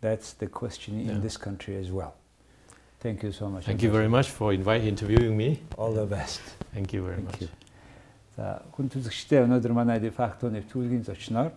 That's 0.00 0.32
the 0.38 0.46
question 0.46 1.00
Yeah. 1.00 1.12
in 1.12 1.20
this 1.20 1.36
country 1.36 1.76
as 1.76 1.90
well. 1.90 2.14
Thank 3.00 3.22
you 3.22 3.32
so 3.32 3.48
much. 3.48 3.64
Thank 3.64 3.82
you 3.82 3.90
very 3.90 4.08
much 4.08 4.28
for 4.30 4.52
invite, 4.52 4.82
interviewing 4.84 5.36
me. 5.36 5.62
All 5.76 5.92
the 5.92 6.06
best. 6.06 6.40
Thank 6.74 6.92
you 6.92 7.02
very 7.02 7.22
Thank 7.22 7.40
much. 7.40 7.50
За 8.36 8.62
хүн 8.70 8.86
төлөгчтэй 8.86 9.42
өнөөдөр 9.46 9.72
манай 9.74 9.98
дефакто 9.98 10.46
нэвтрүүлгийн 10.50 11.02
зочноор 11.02 11.50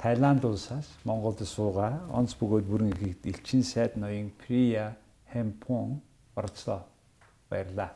Таиланд 0.00 0.44
улсаас 0.44 0.88
Монголд 1.04 1.44
суугаа 1.44 2.08
онц 2.08 2.32
бөгөөд 2.40 2.64
бүрэн 2.64 2.92
элчин 3.24 3.62
сайд 3.62 3.96
ноён 3.96 4.32
Прия 4.40 4.96
Хэмпон 5.32 6.00
орцлоо. 6.36 6.84
Баярлалаа. 7.50 7.92